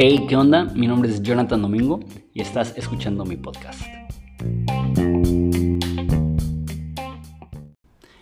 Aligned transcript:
Hey, 0.00 0.26
¿qué 0.28 0.36
onda? 0.36 0.64
Mi 0.76 0.86
nombre 0.86 1.10
es 1.10 1.20
Jonathan 1.22 1.60
Domingo 1.60 1.98
y 2.32 2.40
estás 2.40 2.72
escuchando 2.76 3.24
mi 3.24 3.36
podcast. 3.36 3.82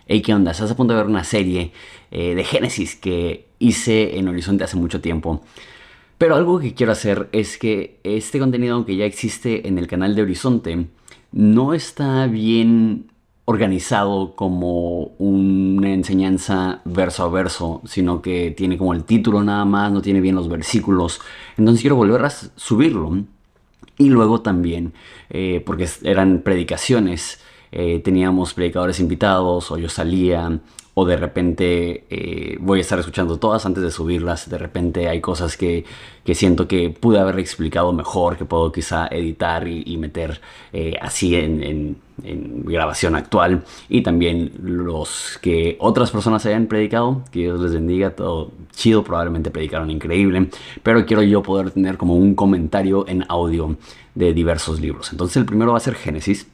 Hey, 0.07 0.23
¿qué 0.23 0.33
onda? 0.33 0.51
Estás 0.51 0.71
a 0.71 0.75
punto 0.75 0.93
de 0.93 1.01
ver 1.01 1.05
una 1.05 1.23
serie 1.23 1.71
eh, 2.09 2.33
de 2.33 2.43
Génesis 2.43 2.95
que 2.95 3.49
hice 3.59 4.17
en 4.17 4.27
Horizonte 4.27 4.63
hace 4.63 4.75
mucho 4.75 4.99
tiempo. 4.99 5.43
Pero 6.17 6.35
algo 6.35 6.59
que 6.59 6.73
quiero 6.73 6.93
hacer 6.93 7.29
es 7.31 7.59
que 7.59 7.99
este 8.03 8.39
contenido, 8.39 8.73
aunque 8.73 8.95
ya 8.95 9.05
existe 9.05 9.67
en 9.67 9.77
el 9.77 9.85
canal 9.85 10.15
de 10.15 10.23
Horizonte, 10.23 10.87
no 11.31 11.75
está 11.75 12.25
bien 12.25 13.11
organizado 13.49 14.35
como 14.35 15.11
una 15.19 15.93
enseñanza 15.93 16.81
verso 16.83 17.23
a 17.23 17.29
verso, 17.29 17.81
sino 17.85 18.21
que 18.21 18.51
tiene 18.51 18.77
como 18.77 18.93
el 18.93 19.05
título 19.05 19.41
nada 19.41 19.63
más, 19.63 19.89
no 19.89 20.01
tiene 20.01 20.19
bien 20.19 20.35
los 20.35 20.49
versículos. 20.49 21.21
Entonces 21.55 21.79
quiero 21.79 21.95
volver 21.95 22.25
a 22.25 22.29
subirlo. 22.29 23.23
Y 23.97 24.09
luego 24.09 24.41
también, 24.41 24.91
eh, 25.29 25.63
porque 25.65 25.87
eran 26.03 26.41
predicaciones, 26.41 27.39
eh, 27.71 27.99
teníamos 28.03 28.53
predicadores 28.53 28.99
invitados 28.99 29.71
o 29.71 29.77
yo 29.77 29.87
salía 29.87 30.59
o 30.99 31.05
de 31.05 31.15
repente 31.15 32.05
eh, 32.09 32.57
voy 32.59 32.79
a 32.79 32.81
estar 32.81 32.97
escuchando 32.97 33.37
todas 33.37 33.67
antes 33.67 33.83
de 33.83 33.91
subirlas, 33.91 34.49
de 34.49 34.57
repente 34.57 35.07
hay 35.07 35.21
cosas 35.21 35.55
que, 35.55 35.85
siento 36.33 36.67
que 36.67 36.89
pude 36.89 37.19
haber 37.19 37.37
explicado 37.37 37.93
mejor, 37.93 38.35
que 38.35 38.45
puedo 38.45 38.71
quizá 38.71 39.05
editar 39.05 39.67
y, 39.67 39.95
meter 39.97 40.41
eh, 40.73 40.95
así 40.99 41.35
en, 41.35 41.97
grabación 42.63 43.15
actual, 43.15 43.63
y 43.89 44.01
también 44.01 44.53
los 44.59 45.37
que 45.39 45.77
otras 45.79 46.09
personas 46.09 46.43
hayan 46.47 46.65
predicado, 46.65 47.21
que 47.31 47.41
Dios 47.41 47.59
les 47.61 47.73
bendiga, 47.73 48.15
todo 48.15 48.49
chido, 48.71 49.03
probablemente 49.03 49.51
predicaron 49.51 49.91
increíble, 49.91 50.49
pero 50.81 51.05
quiero 51.05 51.21
yo 51.21 51.43
poder 51.43 51.69
tener 51.69 51.97
como 51.97 52.15
un 52.15 52.33
comentario 52.33 53.07
en 53.07 53.23
audio 53.29 53.77
de 54.15 54.33
diversos 54.33 54.81
libros. 54.81 55.11
Entonces 55.11 55.37
el 55.37 55.45
primero 55.45 55.73
va 55.73 55.77
a 55.77 55.81
ser 55.81 55.93
Génesis, 55.93 56.47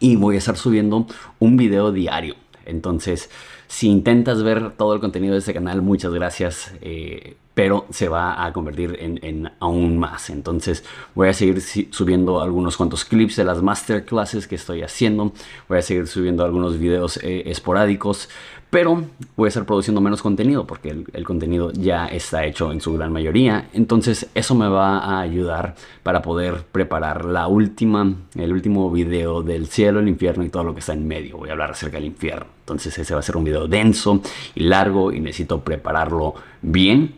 y 0.00 0.16
voy 0.16 0.34
a 0.34 0.38
estar 0.38 0.56
subiendo 0.56 1.06
un 1.38 1.56
video 1.56 1.92
diario. 1.92 2.34
Entonces, 2.68 3.30
si 3.66 3.88
intentas 3.88 4.42
ver 4.42 4.72
todo 4.76 4.94
el 4.94 5.00
contenido 5.00 5.34
de 5.34 5.40
este 5.40 5.52
canal, 5.52 5.82
muchas 5.82 6.12
gracias, 6.12 6.72
eh, 6.80 7.36
pero 7.54 7.86
se 7.90 8.08
va 8.08 8.44
a 8.44 8.52
convertir 8.52 8.96
en, 9.00 9.50
aún 9.58 9.98
más. 9.98 10.30
Entonces 10.30 10.84
voy 11.14 11.28
a 11.28 11.32
seguir 11.32 11.60
subiendo 11.90 12.40
algunos 12.40 12.76
cuantos 12.76 13.04
clips 13.04 13.36
de 13.36 13.44
las 13.44 13.62
masterclasses 13.62 14.46
que 14.46 14.54
estoy 14.54 14.82
haciendo, 14.82 15.32
voy 15.68 15.78
a 15.78 15.82
seguir 15.82 16.06
subiendo 16.06 16.44
algunos 16.44 16.78
videos 16.78 17.18
eh, 17.22 17.42
esporádicos, 17.46 18.28
pero 18.70 19.02
voy 19.34 19.46
a 19.46 19.48
estar 19.48 19.64
produciendo 19.64 20.00
menos 20.00 20.20
contenido 20.20 20.66
porque 20.66 20.90
el, 20.90 21.24
contenido 21.24 21.72
ya 21.72 22.06
está 22.06 22.44
hecho 22.44 22.70
en 22.70 22.80
su 22.80 22.92
gran 22.92 23.12
mayoría. 23.12 23.68
Entonces 23.72 24.28
eso 24.34 24.54
me 24.54 24.68
va 24.68 24.98
a 24.98 25.20
ayudar 25.20 25.74
para 26.02 26.20
poder 26.20 26.64
preparar 26.70 27.24
la 27.24 27.46
última, 27.46 28.14
el 28.36 28.52
último 28.52 28.90
video 28.90 29.42
del 29.42 29.68
cielo, 29.68 30.00
el 30.00 30.08
infierno 30.08 30.44
y 30.44 30.50
todo 30.50 30.64
lo 30.64 30.74
que 30.74 30.80
está 30.80 30.92
en 30.92 31.08
medio. 31.08 31.38
Voy 31.38 31.48
a 31.48 31.52
hablar 31.52 31.70
acerca 31.70 31.96
del 31.96 32.06
infierno. 32.06 32.46
Entonces 32.60 32.98
ese 32.98 33.14
va 33.14 33.20
a 33.20 33.22
ser 33.22 33.38
un 33.38 33.44
video 33.44 33.66
denso 33.68 34.20
y 34.54 34.64
largo 34.64 35.12
y 35.12 35.20
necesito 35.20 35.60
prepararlo 35.60 36.34
bien. 36.60 37.14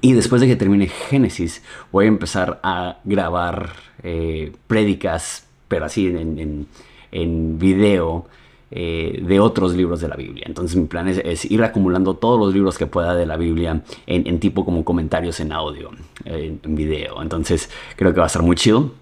Y 0.00 0.14
después 0.14 0.40
de 0.40 0.48
que 0.48 0.56
termine 0.56 0.88
Génesis, 0.88 1.62
voy 1.92 2.06
a 2.06 2.08
empezar 2.08 2.58
a 2.64 2.98
grabar 3.04 3.74
eh, 4.02 4.52
prédicas, 4.66 5.46
pero 5.68 5.84
así 5.84 6.08
en, 6.08 6.66
en 7.12 7.58
video 7.58 8.26
eh, 8.70 9.22
de 9.26 9.40
otros 9.40 9.74
libros 9.74 10.00
de 10.00 10.08
la 10.08 10.16
Biblia. 10.16 10.44
Entonces 10.46 10.76
mi 10.76 10.86
plan 10.86 11.08
es, 11.08 11.44
ir 11.50 11.62
acumulando 11.62 12.14
todos 12.14 12.38
los 12.38 12.54
libros 12.54 12.78
que 12.78 12.86
pueda 12.86 13.14
de 13.14 13.26
la 13.26 13.36
Biblia 13.36 13.82
en, 14.06 14.40
tipo 14.40 14.64
como 14.64 14.84
comentarios 14.84 15.40
en 15.40 15.52
audio, 15.52 15.90
en, 16.24 16.60
en 16.62 16.74
video. 16.74 17.20
Entonces 17.22 17.70
creo 17.96 18.12
que 18.12 18.20
va 18.20 18.26
a 18.26 18.28
estar 18.28 18.42
muy 18.42 18.56
chido. 18.56 18.99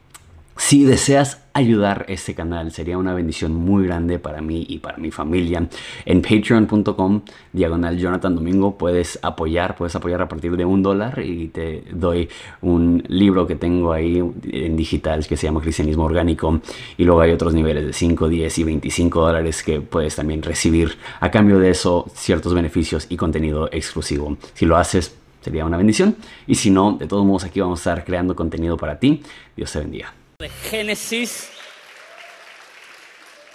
Si 0.60 0.84
deseas 0.84 1.40
ayudar 1.54 2.04
este 2.08 2.34
canal, 2.34 2.72
sería 2.72 2.98
una 2.98 3.14
bendición 3.14 3.54
muy 3.54 3.86
grande 3.86 4.18
para 4.18 4.42
mí 4.42 4.66
y 4.68 4.78
para 4.80 4.98
mi 4.98 5.12
familia. 5.12 5.66
En 6.04 6.20
patreon.com, 6.20 7.22
diagonal 7.52 7.96
Jonathan 7.96 8.34
Domingo, 8.34 8.76
puedes 8.76 9.20
apoyar, 9.22 9.76
puedes 9.76 9.94
apoyar 9.94 10.20
a 10.20 10.28
partir 10.28 10.56
de 10.56 10.64
un 10.64 10.82
dólar 10.82 11.20
y 11.24 11.48
te 11.48 11.84
doy 11.92 12.28
un 12.60 13.02
libro 13.06 13.46
que 13.46 13.54
tengo 13.54 13.92
ahí 13.92 14.18
en 14.18 14.76
digital 14.76 15.26
que 15.26 15.36
se 15.36 15.46
llama 15.46 15.60
Cristianismo 15.60 16.04
Orgánico. 16.04 16.60
Y 16.98 17.04
luego 17.04 17.20
hay 17.20 17.30
otros 17.30 17.54
niveles 17.54 17.86
de 17.86 17.92
5, 17.92 18.28
10 18.28 18.58
y 18.58 18.64
25 18.64 19.20
dólares 19.20 19.62
que 19.62 19.80
puedes 19.80 20.16
también 20.16 20.42
recibir. 20.42 20.98
A 21.20 21.30
cambio 21.30 21.60
de 21.60 21.70
eso, 21.70 22.10
ciertos 22.14 22.52
beneficios 22.52 23.06
y 23.08 23.16
contenido 23.16 23.70
exclusivo. 23.72 24.36
Si 24.54 24.66
lo 24.66 24.76
haces, 24.76 25.16
sería 25.40 25.64
una 25.64 25.76
bendición. 25.76 26.16
Y 26.48 26.56
si 26.56 26.70
no, 26.70 26.96
de 26.98 27.06
todos 27.06 27.24
modos, 27.24 27.44
aquí 27.44 27.60
vamos 27.60 27.78
a 27.86 27.92
estar 27.92 28.04
creando 28.04 28.34
contenido 28.34 28.76
para 28.76 28.98
ti. 28.98 29.22
Dios 29.56 29.72
te 29.72 29.78
bendiga 29.78 30.12
de 30.40 30.50
Génesis. 30.50 31.48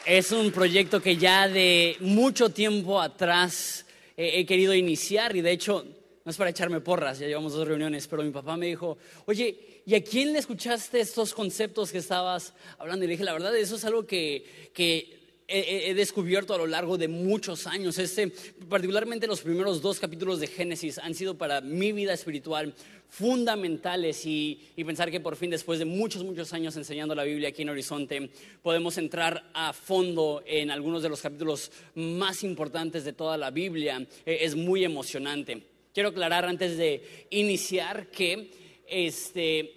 Es 0.06 0.34
un 0.34 0.52
proyecto 0.52 1.02
que 1.02 1.16
ya 1.16 1.48
de 1.48 1.96
mucho 2.02 2.50
tiempo 2.50 3.00
atrás 3.00 3.86
he 4.18 4.46
querido 4.46 4.74
iniciar 4.74 5.34
y 5.34 5.40
de 5.40 5.52
hecho, 5.52 5.86
no 6.26 6.30
es 6.30 6.36
para 6.36 6.50
echarme 6.50 6.82
porras, 6.82 7.20
ya 7.20 7.28
llevamos 7.28 7.54
dos 7.54 7.66
reuniones, 7.66 8.06
pero 8.10 8.22
mi 8.22 8.32
papá 8.32 8.58
me 8.58 8.66
dijo, 8.66 8.98
oye, 9.28 9.82
¿y 9.86 9.96
a 9.96 10.04
quién 10.04 10.34
le 10.34 10.40
escuchaste 10.40 11.00
estos 11.00 11.34
conceptos 11.34 11.90
que 11.90 12.00
estabas 12.00 12.54
hablando? 12.78 13.06
Y 13.06 13.08
le 13.08 13.14
dije, 13.14 13.24
la 13.24 13.32
verdad, 13.32 13.56
eso 13.56 13.78
es 13.78 13.86
algo 13.86 14.06
que, 14.06 14.72
que 14.74 15.23
he, 15.48 15.94
descubierto 15.94 16.54
a 16.54 16.58
lo 16.58 16.68
largo 16.68 16.98
de 16.98 17.08
muchos 17.08 17.68
años. 17.68 17.98
Este, 17.98 18.32
particularmente 18.70 19.28
los 19.28 19.42
primeros 19.42 19.82
dos 19.82 20.00
capítulos 20.00 20.40
de 20.40 20.48
Génesis 20.48 20.98
han 20.98 21.14
sido 21.14 21.38
para 21.38 21.62
mi 21.62 21.92
vida 21.92 22.14
espiritual 22.14 22.74
fundamentales 23.10 24.26
y, 24.26 24.60
pensar 24.76 25.12
que 25.12 25.20
por 25.20 25.36
fin 25.36 25.52
después 25.52 25.78
de 25.80 25.86
muchos, 25.86 26.24
muchos 26.24 26.52
años 26.54 26.76
enseñando 26.76 27.14
la 27.14 27.24
Biblia 27.24 27.50
aquí 27.50 27.62
en 27.62 27.70
Horizonte, 27.70 28.30
podemos 28.62 28.98
entrar 28.98 29.52
a 29.54 29.72
fondo 29.72 30.44
en 30.48 30.72
algunos 30.72 31.04
de 31.04 31.10
los 31.10 31.22
capítulos 31.22 31.72
más 31.96 32.44
importantes 32.44 33.04
de 33.04 33.14
toda 33.14 33.38
la 33.38 33.52
Biblia. 33.52 34.06
Eh, 34.26 34.40
es 34.42 34.56
muy 34.56 34.84
emocionante. 34.84 35.62
Quiero 35.94 36.10
aclarar 36.10 36.46
antes 36.46 36.76
de 36.78 37.28
iniciar 37.30 38.08
que 38.08 38.50
este, 38.88 39.74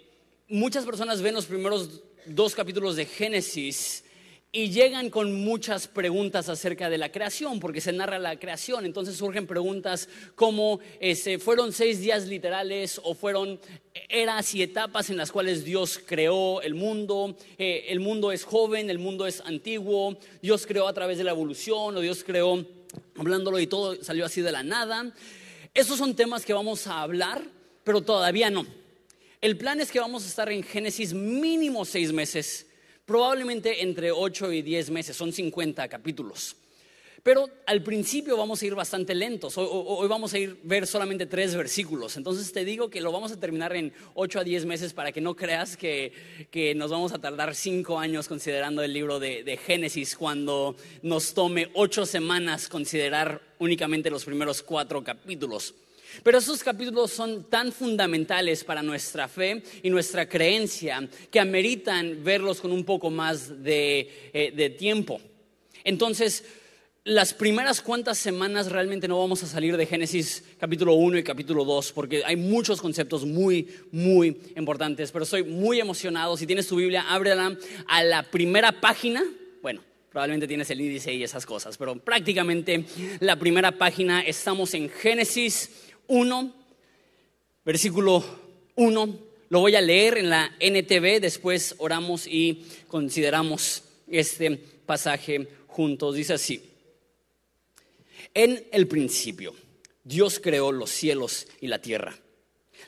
muchas 0.48 0.86
personas 0.86 1.20
ven 1.20 1.34
los 1.34 1.44
primeros 1.44 2.02
dos 2.24 2.54
capítulos 2.54 2.96
de 2.96 3.04
Génesis 3.04 4.02
y 4.56 4.70
llegan 4.70 5.10
con 5.10 5.34
muchas 5.44 5.86
preguntas 5.86 6.48
acerca 6.48 6.88
de 6.88 6.96
la 6.96 7.12
creación, 7.12 7.60
porque 7.60 7.82
se 7.82 7.92
narra 7.92 8.18
la 8.18 8.38
creación. 8.38 8.86
Entonces 8.86 9.14
surgen 9.14 9.46
preguntas 9.46 10.08
como, 10.34 10.80
ese, 10.98 11.38
¿fueron 11.38 11.74
seis 11.74 12.00
días 12.00 12.26
literales 12.26 12.98
o 13.04 13.12
fueron 13.12 13.60
eras 14.08 14.54
y 14.54 14.62
etapas 14.62 15.10
en 15.10 15.18
las 15.18 15.30
cuales 15.30 15.62
Dios 15.62 16.00
creó 16.02 16.62
el 16.62 16.74
mundo? 16.74 17.36
Eh, 17.58 17.84
¿El 17.88 18.00
mundo 18.00 18.32
es 18.32 18.44
joven? 18.44 18.88
¿El 18.88 18.98
mundo 18.98 19.26
es 19.26 19.42
antiguo? 19.42 20.16
¿Dios 20.40 20.66
creó 20.66 20.88
a 20.88 20.94
través 20.94 21.18
de 21.18 21.24
la 21.24 21.32
evolución 21.32 21.94
o 21.94 22.00
Dios 22.00 22.24
creó 22.24 22.64
hablándolo 23.16 23.58
y 23.60 23.66
todo 23.66 24.02
salió 24.02 24.24
así 24.24 24.40
de 24.40 24.52
la 24.52 24.62
nada? 24.62 25.12
Esos 25.74 25.98
son 25.98 26.16
temas 26.16 26.46
que 26.46 26.54
vamos 26.54 26.86
a 26.86 27.02
hablar, 27.02 27.42
pero 27.84 28.00
todavía 28.00 28.48
no. 28.48 28.64
El 29.42 29.58
plan 29.58 29.82
es 29.82 29.92
que 29.92 30.00
vamos 30.00 30.24
a 30.24 30.28
estar 30.28 30.50
en 30.50 30.62
Génesis 30.62 31.12
mínimo 31.12 31.84
seis 31.84 32.10
meses 32.10 32.65
probablemente 33.06 33.82
entre 33.82 34.10
8 34.12 34.52
y 34.52 34.62
10 34.62 34.90
meses, 34.90 35.16
son 35.16 35.32
50 35.32 35.88
capítulos. 35.88 36.56
Pero 37.22 37.50
al 37.66 37.82
principio 37.82 38.36
vamos 38.36 38.62
a 38.62 38.66
ir 38.66 38.76
bastante 38.76 39.12
lentos. 39.12 39.54
Hoy, 39.58 40.06
vamos 40.06 40.32
a 40.32 40.38
ir 40.38 40.60
ver 40.62 40.86
solamente 40.86 41.26
tres 41.26 41.56
versículos. 41.56 42.16
Entonces 42.16 42.52
te 42.52 42.64
digo 42.64 42.88
que 42.88 43.00
lo 43.00 43.10
vamos 43.10 43.32
a 43.32 43.40
terminar 43.40 43.74
en 43.74 43.92
8 44.14 44.38
a 44.38 44.44
10 44.44 44.64
meses 44.64 44.92
para 44.92 45.10
que 45.10 45.20
no 45.20 45.34
creas 45.34 45.76
que, 45.76 46.12
nos 46.76 46.92
vamos 46.92 47.12
a 47.12 47.18
tardar 47.18 47.56
5 47.56 47.98
años 47.98 48.28
considerando 48.28 48.80
el 48.80 48.92
libro 48.92 49.18
de, 49.18 49.42
de 49.42 49.56
Génesis 49.56 50.14
cuando 50.14 50.76
nos 51.02 51.34
tome 51.34 51.68
8 51.74 52.06
semanas 52.06 52.68
considerar 52.68 53.42
únicamente 53.58 54.08
los 54.08 54.24
primeros 54.24 54.62
4 54.62 55.02
capítulos. 55.02 55.74
Pero 56.22 56.38
esos 56.38 56.62
capítulos 56.62 57.10
son 57.10 57.44
tan 57.44 57.72
fundamentales 57.72 58.64
para 58.64 58.82
nuestra 58.82 59.28
fe 59.28 59.62
y 59.82 59.90
nuestra 59.90 60.28
creencia 60.28 61.08
que 61.30 61.40
ameritan 61.40 62.22
verlos 62.22 62.60
con 62.60 62.72
un 62.72 62.84
poco 62.84 63.10
más 63.10 63.62
de, 63.62 64.30
eh, 64.32 64.70
tiempo. 64.78 65.20
Entonces, 65.84 66.44
las 67.06 67.32
primeras 67.32 67.80
cuantas 67.80 68.18
semanas 68.18 68.72
realmente 68.72 69.06
no 69.06 69.20
vamos 69.20 69.40
a 69.44 69.46
salir 69.46 69.76
de 69.76 69.86
Génesis 69.86 70.42
capítulo 70.58 70.94
1 70.94 71.18
y 71.18 71.22
capítulo 71.22 71.64
2 71.64 71.92
porque 71.92 72.24
hay 72.24 72.34
muchos 72.34 72.80
conceptos 72.80 73.24
muy, 73.24 73.68
muy 73.92 74.36
importantes. 74.56 75.12
Pero 75.12 75.22
estoy 75.22 75.44
muy 75.44 75.78
emocionado. 75.78 76.36
Si 76.36 76.48
tienes 76.48 76.66
tu 76.66 76.74
Biblia, 76.74 77.04
ábrela 77.08 77.56
a 77.86 78.02
la 78.02 78.24
primera 78.24 78.80
página. 78.80 79.22
Bueno, 79.62 79.82
probablemente 80.10 80.48
tienes 80.48 80.68
el 80.70 80.80
índice 80.80 81.14
y 81.14 81.22
esas 81.22 81.46
cosas, 81.46 81.76
pero 81.76 81.94
prácticamente 81.94 82.84
la 83.20 83.38
primera 83.38 83.70
página 83.70 84.22
estamos 84.22 84.74
en 84.74 84.88
Génesis 84.88 85.85
1, 86.08 86.54
versículo 87.64 88.24
1. 88.74 89.18
Lo 89.48 89.60
voy 89.60 89.76
a 89.76 89.80
leer 89.80 90.18
en 90.18 90.30
la 90.30 90.54
NTV, 90.58 91.20
después 91.20 91.74
oramos 91.78 92.26
y 92.26 92.66
consideramos 92.88 93.82
este 94.08 94.56
pasaje 94.56 95.48
juntos. 95.66 96.14
Dice 96.16 96.34
así, 96.34 96.62
en 98.34 98.66
el 98.72 98.86
principio, 98.88 99.54
Dios 100.04 100.40
creó 100.40 100.72
los 100.72 100.90
cielos 100.90 101.46
y 101.60 101.68
la 101.68 101.80
tierra. 101.80 102.18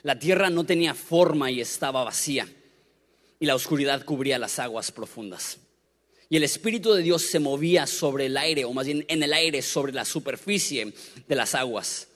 La 0.03 0.19
tierra 0.19 0.49
no 0.49 0.65
tenía 0.65 0.93
forma 0.93 1.49
y 1.49 1.61
estaba 1.61 2.03
vacía, 2.03 2.47
y 3.39 3.45
la 3.45 3.55
oscuridad 3.55 4.03
cubría 4.05 4.37
las 4.37 4.59
aguas 4.59 4.91
profundas. 4.91 5.57
Y 6.29 6.37
el 6.37 6.43
Espíritu 6.43 6.93
de 6.93 7.01
Dios 7.01 7.23
se 7.23 7.39
movía 7.39 7.87
sobre 7.87 8.27
el 8.27 8.37
aire, 8.37 8.65
o 8.65 8.73
más 8.73 8.85
bien 8.85 9.03
en 9.07 9.23
el 9.23 9.33
aire, 9.33 9.61
sobre 9.61 9.93
la 9.93 10.05
superficie 10.05 10.93
de 11.27 11.35
las 11.35 11.55
aguas. 11.55 12.08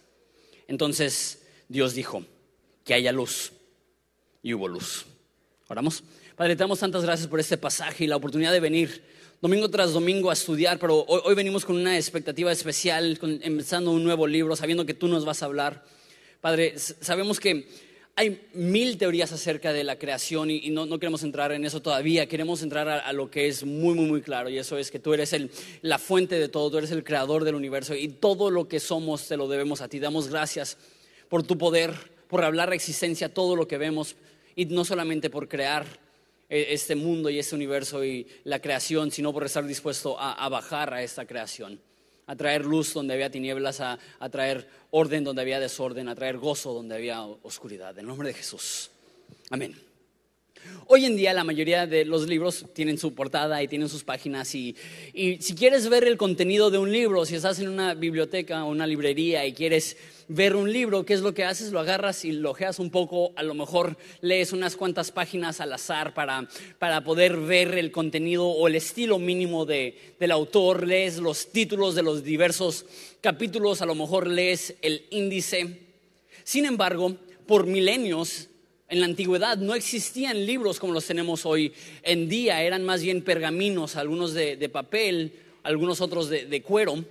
Entonces 0.68 1.44
Dios 1.68 1.94
dijo, 1.94 2.25
que 2.83 2.94
haya 2.94 3.12
luz. 3.12 3.51
Y 4.42 4.54
hubo 4.54 4.68
luz. 4.68 5.06
Oramos. 5.68 6.04
Padre, 6.36 6.56
te 6.56 6.60
damos 6.60 6.80
tantas 6.80 7.04
gracias 7.04 7.27
por 7.27 7.39
este 7.39 7.57
pasaje 7.57 8.04
y 8.04 8.07
la 8.07 8.15
oportunidad 8.15 8.51
de 8.51 8.60
venir 8.60 9.04
domingo 9.42 9.69
tras 9.69 9.92
domingo 9.92 10.30
a 10.30 10.33
estudiar, 10.33 10.80
pero 10.80 11.04
hoy, 11.06 11.36
venimos 11.36 11.65
con 11.65 11.75
una 11.75 11.98
expectativa 11.98 12.51
especial, 12.51 13.19
empezando 13.42 13.92
un 13.92 14.04
nuevo 14.04 14.25
libro, 14.25 14.56
sabiendo 14.56 14.86
que 14.86 14.94
tú 14.94 15.07
nos 15.07 15.25
vas 15.25 15.44
a 15.44 15.48
hablar. 15.48 15.83
Padre, 16.39 16.75
sabemos 16.77 17.39
que 17.39 17.68
hay 18.15 18.48
mil 18.54 18.98
teorías 18.98 19.31
acerca 19.31 19.74
de 19.74 19.83
la 19.83 19.98
creación 19.98 20.51
y, 20.51 20.69
no, 20.69 20.88
queremos 21.00 21.24
entrar 21.24 21.51
en 21.51 21.65
eso 21.65 21.81
todavía, 21.81 22.27
queremos 22.27 22.62
entrar 22.62 22.88
a, 22.88 23.12
lo 23.12 23.31
que 23.31 23.48
es 23.48 23.63
muy, 23.63 23.95
muy, 23.95 24.06
muy 24.06 24.21
claro 24.21 24.50
y 24.50 24.57
eso 24.60 24.77
es 24.77 24.92
que 24.92 25.00
tú 25.00 25.13
eres 25.13 25.33
el, 25.33 25.50
la 25.81 25.98
fuente 25.98 26.38
de 26.38 26.48
todo, 26.48 26.69
tú 26.69 26.77
eres 26.77 26.92
el 26.92 27.04
creador 27.04 27.44
del 27.44 27.56
universo 27.56 27.95
y 27.95 28.10
todo 28.10 28.51
lo 28.51 28.68
que 28.68 28.80
somos 28.80 29.27
te 29.27 29.36
lo 29.36 29.48
debemos 29.48 29.81
a 29.81 29.88
ti. 29.88 30.00
Damos 30.00 30.27
gracias 30.27 30.77
por 31.27 31.42
tu 31.42 31.57
poder, 31.57 31.94
por 32.27 32.44
hablar 32.44 32.69
la 32.69 32.75
existencia, 32.75 33.33
todo 33.33 33.56
lo 33.56 33.68
que 33.68 33.80
vemos 33.80 34.15
y 34.56 34.65
no 34.65 34.86
solamente 34.86 35.31
por 35.31 35.48
crear 35.48 35.86
eh, 36.50 36.68
este 36.69 36.95
mundo 36.95 37.31
y 37.31 37.39
este 37.39 37.56
universo 37.56 38.06
y 38.06 38.27
la 38.44 38.60
creación, 38.60 39.10
sino 39.10 39.33
por 39.33 39.44
estar 39.44 39.65
dispuesto 39.65 40.19
a 40.19 40.48
bajar 40.50 40.94
a 40.94 41.01
esta 41.01 41.25
creación 41.25 41.80
a 42.28 42.36
traer 42.36 42.66
luz 42.66 42.94
donde 42.94 43.14
había 43.14 43.30
tinieblas, 43.30 43.81
a, 43.81 44.00
traer 44.31 44.68
orden 44.92 45.24
donde 45.24 45.42
había 45.42 45.60
desorden, 45.60 46.08
a 46.10 46.16
traer 46.16 46.38
gozo 46.38 46.74
donde 46.74 46.96
había 46.96 47.22
oscuridad. 47.22 47.92
En 47.92 48.00
el 48.00 48.08
nombre 48.08 48.30
de 48.30 48.34
Jesús. 48.34 48.90
Amén. 49.50 49.93
Hoy 50.88 51.06
en 51.06 51.15
día 51.15 51.33
la 51.33 51.44
mayoría 51.44 51.88
de 51.88 52.06
los 52.06 52.27
libros 52.27 52.65
tienen 52.74 52.98
su 52.98 53.15
portada 53.15 53.63
y 53.63 53.68
tienen 53.68 53.88
sus 53.88 54.04
páginas 54.04 54.54
y, 54.54 54.75
si 55.13 55.56
quieres 55.56 55.88
ver 55.88 56.04
el 56.04 56.18
contenido 56.18 56.69
de 56.71 56.77
un 56.77 56.92
libro, 56.92 57.25
si 57.25 57.36
estás 57.36 57.60
en 57.60 57.69
una 57.69 57.94
biblioteca 57.94 58.65
o 58.65 58.69
una 58.69 58.86
librería 58.86 59.45
y 59.45 59.54
quieres 59.54 59.98
ver 60.27 60.56
un 60.56 60.71
libro, 60.71 61.06
¿qué 61.06 61.13
es 61.13 61.21
lo 61.21 61.33
que 61.33 61.45
haces? 61.45 61.71
Lo 61.71 61.80
agarras 61.80 62.25
y 62.25 62.33
lo 62.33 62.51
ojeas 62.51 62.80
un 62.80 62.89
poco, 62.89 63.31
a 63.36 63.44
lo 63.44 63.54
mejor 63.54 63.98
lees 64.21 64.51
unas 64.51 64.75
cuantas 64.75 65.12
páginas 65.12 65.62
al 65.62 65.74
azar 65.74 66.13
para, 66.13 66.48
poder 67.04 67.38
ver 67.38 67.77
el 67.77 67.92
contenido 67.92 68.48
o 68.48 68.68
el 68.68 68.75
estilo 68.75 69.19
mínimo 69.19 69.65
del 69.65 70.31
autor, 70.31 70.86
lees 70.86 71.18
los 71.18 71.51
títulos 71.51 71.95
de 71.95 72.04
los 72.04 72.24
diversos 72.24 72.86
capítulos, 73.21 73.81
a 73.81 73.86
lo 73.86 73.95
mejor 73.95 74.27
lees 74.27 74.75
el 74.81 75.06
índice. 75.12 75.80
Sin 76.44 76.65
embargo, 76.65 77.15
por 77.48 77.65
milenios 77.65 78.50
en 78.90 79.00
la 79.00 79.06
antigüedad 79.06 79.58
no 79.58 79.76
existían 79.76 80.46
libros 80.46 80.80
como 80.80 80.94
los 80.94 81.06
tenemos 81.06 81.46
hoy 81.46 81.74
en 82.04 82.30
día, 82.30 82.62
eran 82.62 82.84
más 82.84 83.02
bien 83.02 83.24
pergaminos, 83.24 83.96
algunos 83.96 84.34
de, 84.34 84.70
papel, 84.70 85.34
algunos 85.64 86.02
otros 86.02 86.30
de, 86.30 86.62
cuero. 86.62 87.04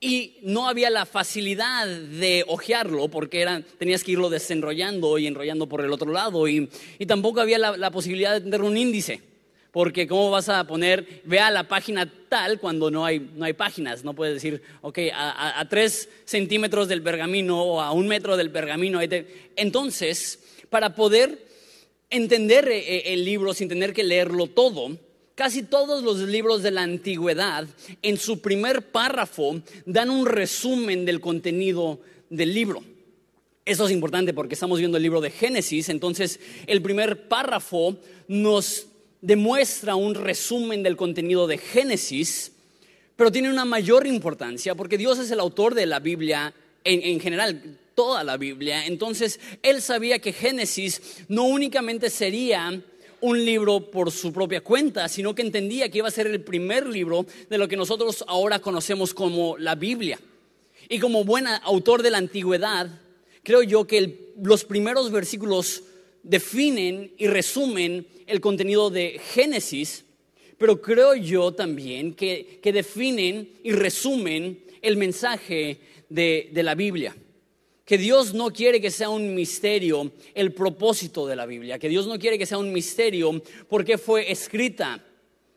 Y 0.00 0.38
no 0.42 0.68
había 0.68 0.90
la 0.90 1.06
facilidad 1.06 1.86
de 1.86 2.44
hojearlo 2.48 3.08
porque 3.08 3.46
tenías 3.78 4.02
que 4.02 4.12
irlo 4.12 4.28
desenrollando 4.28 5.16
y 5.18 5.26
enrollando 5.26 5.68
por 5.68 5.82
el 5.82 5.92
otro 5.92 6.12
lado. 6.12 6.48
Y, 6.48 6.68
tampoco 7.06 7.40
había 7.40 7.58
la, 7.58 7.90
posibilidad 7.90 8.32
de 8.32 8.40
tener 8.40 8.62
un 8.62 8.76
índice. 8.76 9.22
Porque 9.70 10.06
cómo 10.06 10.30
vas 10.30 10.48
a 10.48 10.64
poner, 10.68 11.22
vea 11.24 11.50
la 11.50 11.66
página 11.66 12.08
tal 12.28 12.60
cuando 12.60 12.92
no 12.92 13.04
hay, 13.04 13.30
no 13.34 13.44
hay 13.44 13.54
páginas. 13.54 14.04
No 14.04 14.14
puedes 14.14 14.34
decir, 14.34 14.62
ok, 14.82 14.98
a, 15.12 15.66
tres 15.68 16.08
centímetros 16.24 16.86
del 16.86 17.02
pergamino 17.02 17.60
o 17.62 17.80
a 17.80 17.92
un 17.92 18.06
metro 18.06 18.36
del 18.36 18.50
pergamino. 18.50 19.00
Entonces, 19.56 20.38
para 20.70 20.94
poder 20.94 21.44
entender 22.10 22.68
eh, 22.68 22.78
eh, 22.78 23.02
el 23.14 23.24
libro 23.24 23.54
sin 23.54 23.68
tener 23.68 23.92
que 23.92 24.04
leerlo 24.04 24.46
todo, 24.46 24.96
casi 25.34 25.62
todos 25.62 26.02
los 26.02 26.18
libros 26.20 26.62
de 26.62 26.70
la 26.70 26.82
antigüedad 26.82 27.66
en 28.02 28.16
su 28.16 28.40
primer 28.40 28.90
párrafo 28.92 29.60
dan 29.84 30.10
un 30.10 30.26
resumen 30.26 31.04
del 31.04 31.20
contenido 31.20 32.00
del 32.30 32.54
libro. 32.54 32.82
Eso 33.64 33.86
es 33.86 33.92
importante 33.92 34.34
porque 34.34 34.54
estamos 34.54 34.78
viendo 34.78 34.98
el 34.98 35.02
libro 35.02 35.20
de 35.20 35.30
Génesis, 35.30 35.88
entonces 35.88 36.38
el 36.66 36.82
primer 36.82 37.28
párrafo 37.28 37.96
nos 38.28 38.86
demuestra 39.22 39.94
un 39.94 40.14
resumen 40.14 40.82
del 40.82 40.96
contenido 40.96 41.46
de 41.46 41.56
Génesis, 41.56 42.52
pero 43.16 43.32
tiene 43.32 43.50
una 43.50 43.64
mayor 43.64 44.06
importancia 44.06 44.74
porque 44.74 44.98
Dios 44.98 45.18
es 45.18 45.30
el 45.30 45.40
autor 45.40 45.74
de 45.74 45.86
la 45.86 45.98
Biblia 45.98 46.52
en, 46.84 47.02
en 47.02 47.20
general 47.20 47.78
toda 47.94 48.24
la 48.24 48.36
Biblia. 48.36 48.86
Entonces, 48.86 49.40
él 49.62 49.80
sabía 49.80 50.18
que 50.18 50.32
Génesis 50.32 51.24
no 51.28 51.44
únicamente 51.44 52.10
sería 52.10 52.82
un 53.20 53.44
libro 53.44 53.90
por 53.90 54.10
su 54.10 54.32
propia 54.32 54.60
cuenta, 54.60 55.08
sino 55.08 55.34
que 55.34 55.42
entendía 55.42 55.88
que 55.88 55.98
iba 55.98 56.08
a 56.08 56.10
ser 56.10 56.26
el 56.26 56.42
primer 56.42 56.86
libro 56.86 57.24
de 57.48 57.58
lo 57.58 57.68
que 57.68 57.76
nosotros 57.76 58.24
ahora 58.28 58.58
conocemos 58.58 59.14
como 59.14 59.56
la 59.56 59.74
Biblia. 59.74 60.18
Y 60.88 60.98
como 60.98 61.24
buen 61.24 61.46
autor 61.46 62.02
de 62.02 62.10
la 62.10 62.18
antigüedad, 62.18 63.00
creo 63.42 63.62
yo 63.62 63.86
que 63.86 64.32
los 64.42 64.64
primeros 64.64 65.10
versículos 65.10 65.84
definen 66.22 67.12
y 67.16 67.26
resumen 67.26 68.06
el 68.26 68.40
contenido 68.40 68.90
de 68.90 69.18
Génesis, 69.32 70.04
pero 70.58 70.82
creo 70.82 71.14
yo 71.14 71.52
también 71.52 72.14
que, 72.14 72.60
definen 72.62 73.48
y 73.62 73.72
resumen 73.72 74.62
el 74.82 74.98
mensaje 74.98 75.78
de 76.10 76.62
la 76.62 76.74
Biblia 76.74 77.16
que 77.84 77.98
Dios 77.98 78.32
no 78.32 78.50
quiere 78.50 78.80
que 78.80 78.90
sea 78.90 79.10
un 79.10 79.34
misterio 79.34 80.12
el 80.34 80.52
propósito 80.52 81.26
de 81.26 81.36
la 81.36 81.46
Biblia, 81.46 81.78
que 81.78 81.88
Dios 81.88 82.06
no 82.06 82.18
quiere 82.18 82.38
que 82.38 82.46
sea 82.46 82.58
un 82.58 82.72
misterio 82.72 83.42
porque 83.68 83.98
fue 83.98 84.30
escrita 84.30 85.04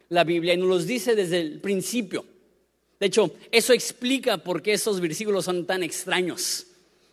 la 0.10 0.24
Biblia 0.24 0.54
y 0.54 0.58
nos 0.58 0.68
los 0.68 0.88
dice 0.88 1.16
desde 1.16 1.40
el 1.40 1.62
principio. 1.62 2.26
De 3.00 3.08
hecho, 3.08 3.32
eso 3.52 3.74
explica 3.74 4.38
por 4.38 4.62
qué 4.62 4.74
esos 4.74 5.00
versículos 5.00 5.46
son 5.46 5.66
tan 5.66 5.84
extraños. 5.84 6.68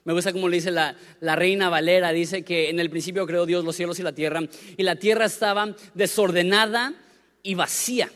Me 0.04 0.12
gusta 0.12 0.32
como 0.32 0.48
le 0.48 0.56
dice 0.56 0.70
la, 0.70 0.96
reina 1.20 1.68
Valera, 1.68 2.12
dice 2.12 2.42
que 2.42 2.68
en 2.70 2.80
el 2.80 2.90
principio 2.90 3.26
creó 3.26 3.46
Dios 3.46 3.64
los 3.64 3.76
cielos 3.76 3.98
y 3.98 4.02
la 4.02 4.14
tierra, 4.14 4.42
y 4.76 4.82
la 4.82 4.96
tierra 4.96 5.26
estaba 5.26 5.74
desordenada 5.94 6.94
y 7.42 7.54
vacía. 7.54 8.10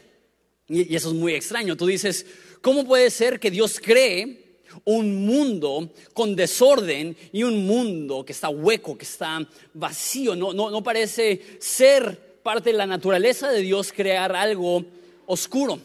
Y 0.68 0.94
eso 0.94 1.08
es 1.08 1.14
muy 1.14 1.34
extraño. 1.34 1.76
Tú 1.76 1.86
dices, 1.86 2.26
¿cómo 2.60 2.84
puede 2.84 3.10
ser 3.10 3.40
que 3.40 3.50
Dios 3.50 3.80
cree 3.82 4.47
un 4.84 5.26
mundo 5.26 5.90
con 6.12 6.36
desorden 6.36 7.16
y 7.32 7.42
un 7.42 7.66
mundo 7.66 8.24
que 8.24 8.32
está 8.32 8.48
hueco, 8.48 8.96
que 8.96 9.04
está 9.04 9.46
vacío. 9.74 10.34
No, 10.34 10.52
no, 10.52 10.82
parece 10.82 11.58
ser 11.58 12.40
parte 12.42 12.70
de 12.70 12.76
la 12.76 12.86
naturaleza 12.86 13.50
de 13.50 13.60
Dios 13.60 13.92
crear 13.92 14.34
algo 14.34 14.84
oscuro. 15.26 15.78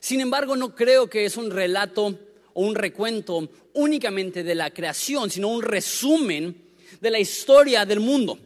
Sin 0.00 0.20
embargo, 0.20 0.56
no 0.56 0.74
creo 0.74 1.08
que 1.08 1.24
es 1.24 1.36
un 1.36 1.50
relato 1.50 2.18
o 2.54 2.62
un 2.62 2.74
recuento 2.74 3.48
únicamente 3.74 4.42
de 4.42 4.54
la 4.54 4.70
creación, 4.70 5.30
sino 5.30 5.48
un 5.48 5.62
resumen 5.62 6.56
de 7.00 7.10
la 7.10 7.18
historia 7.18 7.84
del 7.84 8.00
mundo. 8.00 8.38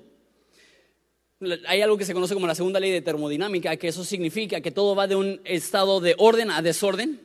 Hay 1.66 1.80
algo 1.80 1.98
que 1.98 2.04
se 2.04 2.14
conoce 2.14 2.34
como 2.34 2.46
la 2.46 2.54
segunda 2.54 2.78
ley 2.78 2.90
de 2.90 3.02
termodinámica, 3.02 3.76
que 3.76 3.88
eso 3.88 4.04
significa 4.04 4.60
que 4.60 4.70
todo 4.70 4.94
va 4.94 5.08
de 5.08 5.16
un 5.16 5.40
estado 5.44 6.00
de 6.00 6.14
orden 6.18 6.50
a 6.50 6.62
desorden, 6.62 7.20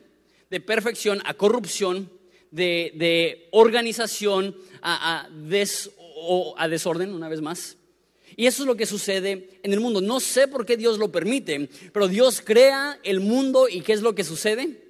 de 0.50 0.60
perfección 0.60 1.20
a 1.24 1.34
corrupción, 1.34 2.10
de, 2.50 3.48
organización 3.50 4.56
a, 4.82 5.26
a 6.56 6.68
desorden, 6.68 7.12
una 7.12 7.28
vez 7.28 7.40
más. 7.40 7.76
Y 8.36 8.46
eso 8.46 8.62
es 8.62 8.66
lo 8.68 8.76
que 8.76 8.86
sucede 8.86 9.50
en 9.62 9.72
el 9.72 9.80
mundo. 9.80 10.00
No 10.00 10.20
sé 10.20 10.46
por 10.46 10.64
qué 10.64 10.76
Dios 10.76 10.98
lo 10.98 11.10
permite, 11.10 11.68
pero 11.92 12.06
Dios 12.06 12.40
crea 12.40 12.98
el 13.02 13.20
mundo 13.20 13.68
y 13.68 13.80
¿qué 13.80 13.92
es 13.92 14.00
lo 14.00 14.14
que 14.14 14.22
sucede? 14.22 14.80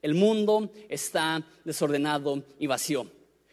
El 0.00 0.14
mundo 0.14 0.70
está 0.88 1.44
desordenado 1.64 2.44
y 2.58 2.66
vacío. 2.66 3.08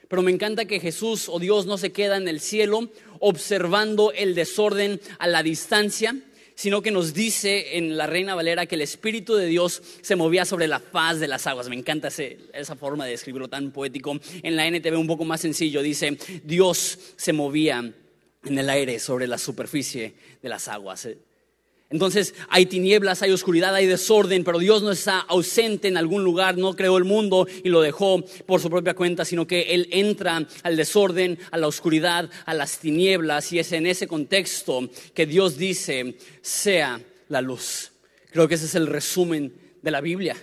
Pero 0.08 0.22
me 0.22 0.32
encanta 0.32 0.66
que 0.66 0.80
Jesús 0.80 1.30
o 1.30 1.40
Dios 1.40 1.66
no 1.66 1.78
se 1.78 1.94
queda 1.94 2.18
en 2.18 2.28
el 2.28 2.42
cielo 2.42 2.90
observando 3.20 4.12
el 4.12 4.36
desorden 4.36 5.00
a 5.20 5.28
la 5.28 5.42
distancia, 5.42 6.18
sino 6.62 6.84
que 6.84 6.92
nos 6.92 7.16
dice 7.16 7.76
en 7.80 7.98
la 7.98 8.06
Reina 8.06 8.36
Valera 8.36 8.68
que 8.68 8.76
el 8.76 8.82
Espíritu 8.82 9.34
de 9.34 9.48
Dios 9.48 9.82
se 10.02 10.16
movía 10.16 10.46
sobre 10.46 10.68
la 10.68 10.80
faz 10.80 11.20
de 11.20 11.28
las 11.28 11.48
aguas. 11.48 11.68
Me 11.70 11.76
encanta 11.76 12.10
esa 12.10 12.76
forma 12.76 13.08
de 13.08 13.14
escribirlo 13.14 13.48
tan 13.48 13.72
poético. 13.72 14.20
En 14.44 14.56
la 14.56 14.68
NTV 14.68 14.96
un 14.96 15.08
poco 15.08 15.26
más 15.26 15.42
sencillo, 15.42 15.82
dice, 15.82 16.20
Dios 16.44 17.00
se 17.16 17.34
movía 17.34 17.80
en 17.80 18.58
el 18.60 18.70
aire 18.70 19.00
sobre 19.00 19.26
la 19.26 19.40
superficie 19.40 20.14
de 20.40 20.50
las 20.50 20.68
aguas. 20.68 21.08
Entonces 21.92 22.34
hay 22.48 22.66
tinieblas, 22.66 23.22
hay 23.22 23.32
oscuridad, 23.32 23.76
hay 23.76 23.86
desorden, 23.86 24.44
pero 24.44 24.60
Dios 24.60 24.82
no 24.82 24.92
está 24.92 25.20
ausente 25.20 25.90
en 25.90 25.98
algún 25.98 26.24
lugar, 26.24 26.58
no 26.58 26.74
creó 26.74 26.98
el 26.98 27.04
mundo 27.04 27.48
y 27.64 27.70
lo 27.70 27.82
dejó 27.82 28.24
por 28.46 28.62
su 28.62 28.70
propia 28.70 28.94
cuenta, 28.94 29.26
sino 29.26 29.46
que 29.46 29.74
Él 29.74 29.88
entra 29.92 30.48
al 30.64 30.78
desorden, 30.78 31.38
a 31.52 31.58
la 31.58 31.68
oscuridad, 31.68 32.30
a 32.46 32.54
las 32.54 32.80
tinieblas 32.80 33.52
y 33.52 33.60
es 33.60 33.72
en 33.74 33.86
ese 33.86 34.08
contexto 34.08 34.90
que 35.14 35.26
Dios 35.26 35.58
dice, 35.58 36.16
sea 36.42 37.02
la 37.28 37.42
luz. 37.42 37.92
Creo 38.32 38.48
que 38.48 38.56
ese 38.56 38.66
es 38.66 38.76
el 38.76 38.88
resumen 38.88 39.54
de 39.82 39.92
la 39.92 40.00
Biblia, 40.00 40.38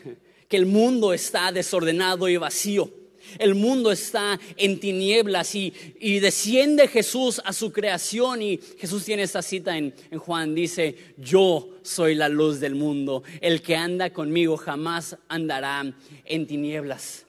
que 0.49 0.57
el 0.57 0.67
mundo 0.67 1.15
está 1.15 1.51
desordenado 1.51 2.29
y 2.29 2.37
vacío 2.37 2.93
El 3.39 3.55
mundo 3.55 3.93
está 3.93 4.39
en 4.57 4.81
tinieblas 4.81 5.55
y, 5.55 5.73
desciende 6.21 6.89
Jesús 6.89 7.41
a 7.45 7.53
su 7.53 7.73
creación 7.73 8.43
y 8.43 8.59
Jesús 8.79 9.05
tiene 9.05 9.23
esta 9.23 9.43
cita 9.43 9.77
en, 9.77 9.95
en 10.11 10.19
Juan, 10.19 10.55
dice, 10.55 10.97
yo 11.17 11.69
soy 11.83 12.15
la 12.15 12.29
luz 12.29 12.61
del 12.61 12.75
mundo, 12.75 13.23
el 13.41 13.63
que 13.63 13.77
anda 13.77 14.11
conmigo 14.11 14.57
jamás 14.57 15.17
andará 15.29 15.93
en 16.25 16.47
tinieblas. 16.47 17.27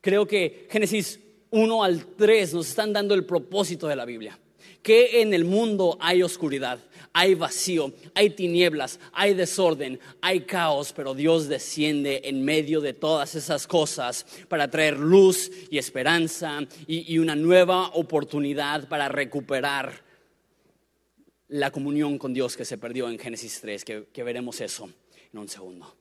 Creo 0.00 0.26
que 0.26 0.66
Génesis 0.70 1.20
1 1.50 1.84
al 1.84 2.04
3 2.16 2.54
nos 2.54 2.68
están 2.68 2.92
dando 2.92 3.14
el 3.14 3.24
propósito 3.24 3.86
de 3.88 3.96
la 3.96 4.04
Biblia, 4.04 4.38
que 4.82 5.22
en 5.22 5.34
el 5.34 5.44
mundo 5.44 5.98
hay 6.00 6.22
oscuridad 6.22 6.80
hay 7.12 7.34
vacío, 7.34 7.92
hay 8.14 8.30
tinieblas, 8.30 9.00
hay 9.12 9.34
desorden, 9.34 9.98
hay 10.20 10.40
caos, 10.42 10.92
pero 10.94 11.14
Dios 11.14 11.48
desciende 11.48 12.22
en 12.24 12.44
medio 12.44 12.80
de 12.80 12.92
todas 12.92 13.34
esas 13.34 13.66
cosas 13.66 14.24
para 14.48 14.70
traer 14.70 14.98
luz 14.98 15.50
y 15.70 15.78
esperanza 15.78 16.60
y, 16.86 17.18
una 17.18 17.34
nueva 17.34 17.88
oportunidad 17.88 18.88
para 18.88 19.08
recuperar 19.08 19.92
la 21.48 21.70
comunión 21.70 22.16
con 22.16 22.32
Dios 22.32 22.56
que 22.56 22.64
se 22.64 22.78
perdió 22.78 23.08
en 23.08 23.18
Génesis 23.18 23.60
3, 23.60 23.84
que, 23.84 24.22
veremos 24.22 24.60
eso 24.60 24.88
en 25.32 25.38
un 25.38 25.48
segundo. 25.48 25.96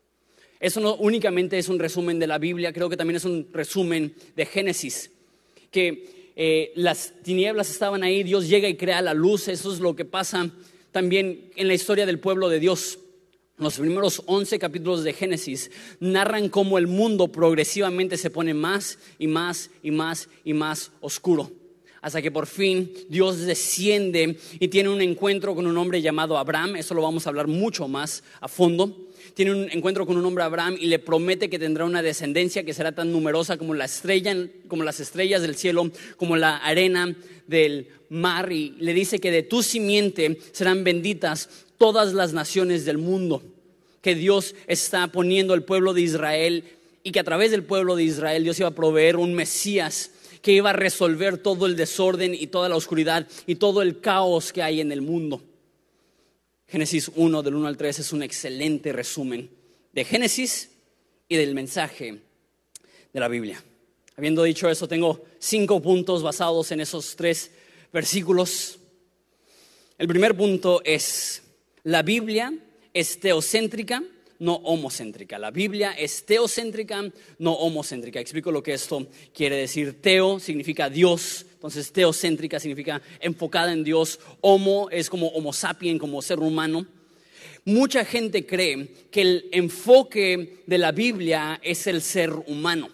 Eso 0.60 0.80
no 0.80 0.96
únicamente 0.96 1.58
es 1.58 1.70
un 1.70 1.80
resumen 1.80 2.20
de 2.20 2.28
la 2.28 2.38
Biblia, 2.38 2.72
creo 2.72 2.90
que 2.90 2.98
también 2.98 3.18
es 3.18 3.26
un 3.26 3.50
resumen 3.52 4.14
de 4.36 4.46
Génesis, 4.46 5.10
que 5.72 6.19
eh, 6.42 6.72
las 6.76 7.12
tinieblas 7.22 7.70
estaban 7.70 8.02
ahí, 8.02 8.24
Dios 8.24 8.48
llega 8.48 8.70
y 8.70 8.78
crea 8.78 9.02
la 9.02 9.14
luz, 9.14 9.50
eso 9.50 9.74
es 9.74 9.82
lo 9.82 9.94
que 9.94 10.06
pasa 10.06 10.50
también 10.94 11.52
en 11.58 11.68
la 11.68 11.74
historia 11.74 12.06
del 12.06 12.20
pueblo 12.20 12.48
de 12.48 12.62
Dios. 12.62 12.98
Los 13.58 13.78
primeros 13.78 14.24
11 14.26 14.58
capítulos 14.58 15.04
de 15.04 15.12
Génesis 15.12 15.70
narran 16.00 16.48
cómo 16.48 16.78
el 16.78 16.88
mundo 16.88 17.28
progresivamente 17.28 18.16
se 18.16 18.30
pone 18.30 18.54
más 18.54 19.00
y 19.18 19.28
más 19.28 19.70
y 19.84 19.92
más 19.92 20.30
y 20.46 20.54
más 20.54 20.94
oscuro. 21.02 21.52
Hasta 22.02 22.22
que 22.22 22.32
por 22.32 22.48
fin 22.48 22.90
Dios 23.10 23.42
desciende 23.42 24.40
y 24.62 24.70
tiene 24.70 24.88
un 24.88 25.02
encuentro 25.02 25.54
con 25.56 25.68
un 25.68 25.78
hombre 25.78 26.02
llamado 26.02 26.38
Abraham. 26.38 26.78
Eso 26.78 26.94
lo 26.94 27.02
vamos 27.02 27.28
a 27.28 27.32
hablar 27.32 27.48
mucho 27.48 27.90
más 27.90 28.24
a 28.40 28.48
fondo. 28.48 29.09
Tiene 29.40 29.54
un 29.54 29.72
encuentro 29.72 30.06
con 30.06 30.18
un 30.18 30.26
hombre 30.26 30.44
Abraham 30.44 30.76
y 30.78 30.88
le 30.88 31.00
promete 31.00 31.50
que 31.50 31.58
tendrá 31.58 31.86
una 31.86 32.02
descendencia 32.02 32.66
que 32.66 32.74
será 32.74 32.92
tan 32.92 33.10
numerosa 33.14 33.56
como, 33.56 33.74
la 33.74 33.86
estrella, 33.86 34.36
como 34.68 34.84
las 34.84 35.00
estrellas 35.00 35.42
del 35.42 35.56
cielo, 35.56 35.90
como 36.18 36.36
la 36.36 36.58
arena 36.58 37.16
del 37.48 37.88
mar 38.10 38.52
y 38.52 38.72
le 38.80 38.94
dice 38.94 39.20
que 39.20 39.32
de 39.32 39.44
tu 39.44 39.64
simiente 39.64 40.40
serán 40.52 40.84
benditas 40.84 41.50
todas 41.78 42.12
las 42.12 42.34
naciones 42.34 42.84
del 42.84 42.98
mundo, 42.98 43.42
que 44.02 44.14
Dios 44.14 44.56
está 44.68 45.08
poniendo 45.08 45.54
el 45.54 45.64
pueblo 45.64 45.94
de 45.94 46.02
Israel 46.02 46.66
y 47.04 47.14
que 47.14 47.22
a 47.22 47.24
través 47.24 47.52
del 47.52 47.64
pueblo 47.64 47.96
de 47.96 48.04
Israel 48.04 48.44
Dios 48.44 48.60
iba 48.60 48.68
a 48.68 48.76
proveer 48.76 49.16
un 49.16 49.34
Mesías 49.34 50.12
que 50.42 50.52
iba 50.52 50.72
a 50.72 50.74
resolver 50.74 51.38
todo 51.38 51.66
el 51.66 51.78
desorden 51.78 52.36
y 52.36 52.48
toda 52.48 52.68
la 52.68 52.76
oscuridad 52.76 53.26
y 53.48 53.56
todo 53.56 53.84
el 53.84 54.02
caos 54.02 54.52
que 54.52 54.64
hay 54.64 54.82
en 54.82 54.92
el 54.92 55.02
mundo. 55.02 55.42
Génesis 56.70 57.12
1 57.16 57.42
del 57.42 57.56
1 57.56 57.68
al 57.68 57.78
3 57.78 58.00
es 58.00 58.14
un 58.14 58.22
excelente 58.22 58.94
resumen 58.94 59.50
de 59.92 60.06
Génesis 60.06 60.70
y 61.28 61.36
del 61.36 61.56
mensaje 61.56 62.20
de 63.12 63.20
la 63.20 63.28
Biblia. 63.28 63.64
Habiendo 64.16 64.44
dicho 64.44 64.70
eso, 64.70 64.88
tengo 64.88 65.26
cinco 65.40 65.82
puntos 65.82 66.22
basados 66.22 66.72
en 66.72 66.82
esos 66.82 67.16
tres 67.16 67.52
versículos. 67.92 68.78
El 69.98 70.08
primer 70.08 70.38
punto 70.38 70.82
es, 70.84 71.42
la 71.84 72.04
Biblia 72.04 72.54
es 72.94 73.20
teocéntrica, 73.20 74.04
no 74.38 74.56
homocéntrica. 74.56 75.40
La 75.40 75.50
Biblia 75.50 75.94
es 75.94 76.24
teocéntrica, 76.26 77.12
no 77.40 77.54
homocéntrica. 77.54 78.20
Explico 78.20 78.52
lo 78.52 78.62
que 78.62 78.74
esto 78.74 79.08
quiere 79.34 79.56
decir. 79.56 80.02
Teo 80.02 80.40
significa 80.40 80.88
Dios, 80.88 81.48
entonces 81.60 81.92
teocéntrica 81.92 82.58
significa 82.58 83.02
enfocada 83.20 83.74
en 83.74 83.84
Dios. 83.84 84.18
Homo 84.40 84.88
es 84.92 85.10
como 85.10 85.28
homo 85.28 85.52
sapien, 85.52 86.00
como 86.00 86.22
ser 86.22 86.40
humano. 86.40 86.88
Mucha 87.66 88.06
gente 88.06 88.46
cree 88.46 88.88
que 89.12 89.20
el 89.20 89.50
enfoque 89.52 90.64
de 90.66 90.78
la 90.78 90.94
Biblia 90.94 91.60
es 91.62 91.86
el 91.88 92.02
ser 92.02 92.32
humano. 92.48 92.88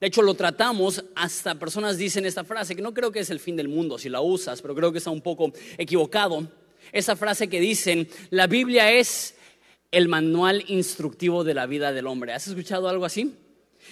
De 0.00 0.06
hecho, 0.06 0.22
lo 0.22 0.32
tratamos, 0.32 1.04
hasta 1.14 1.56
personas 1.56 1.98
dicen 1.98 2.24
esta 2.24 2.44
frase, 2.44 2.74
que 2.74 2.80
no 2.80 2.94
creo 2.94 3.12
que 3.12 3.20
es 3.20 3.28
el 3.28 3.40
fin 3.40 3.56
del 3.56 3.68
mundo 3.68 3.98
si 3.98 4.08
la 4.08 4.22
usas, 4.22 4.62
pero 4.62 4.74
creo 4.74 4.90
que 4.90 4.98
está 4.98 5.10
un 5.10 5.20
poco 5.20 5.52
equivocado. 5.76 6.50
Esa 6.92 7.14
frase 7.14 7.48
que 7.48 7.60
dicen, 7.60 8.08
la 8.30 8.46
Biblia 8.46 8.90
es 8.90 9.34
el 9.90 10.08
manual 10.08 10.64
instructivo 10.68 11.44
de 11.44 11.52
la 11.52 11.66
vida 11.66 11.92
del 11.92 12.06
hombre. 12.06 12.32
¿Has 12.32 12.48
escuchado 12.48 12.88
algo 12.88 13.04
así? 13.04 13.36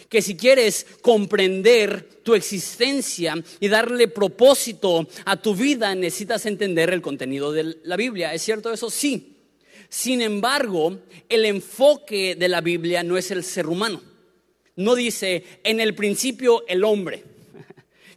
Que 0.08 0.22
si 0.22 0.36
quieres 0.36 0.86
comprender 1.00 2.20
tu 2.22 2.34
existencia 2.34 3.34
y 3.60 3.68
darle 3.68 4.08
propósito 4.08 5.06
a 5.24 5.36
tu 5.40 5.54
vida, 5.54 5.94
necesitas 5.94 6.46
entender 6.46 6.90
el 6.90 7.02
contenido 7.02 7.52
de 7.52 7.78
la 7.84 7.96
Biblia. 7.96 8.34
¿Es 8.34 8.42
cierto 8.42 8.72
eso? 8.72 8.90
Sí. 8.90 9.34
Sin 9.88 10.20
embargo, 10.20 10.98
el 11.28 11.44
enfoque 11.44 12.34
de 12.34 12.48
la 12.48 12.60
Biblia 12.60 13.02
no 13.02 13.16
es 13.16 13.30
el 13.30 13.44
ser 13.44 13.66
humano 13.66 14.02
no 14.76 14.94
dice 14.94 15.42
en 15.64 15.80
el 15.80 15.94
principio 15.94 16.64
el 16.68 16.84
hombre. 16.84 17.24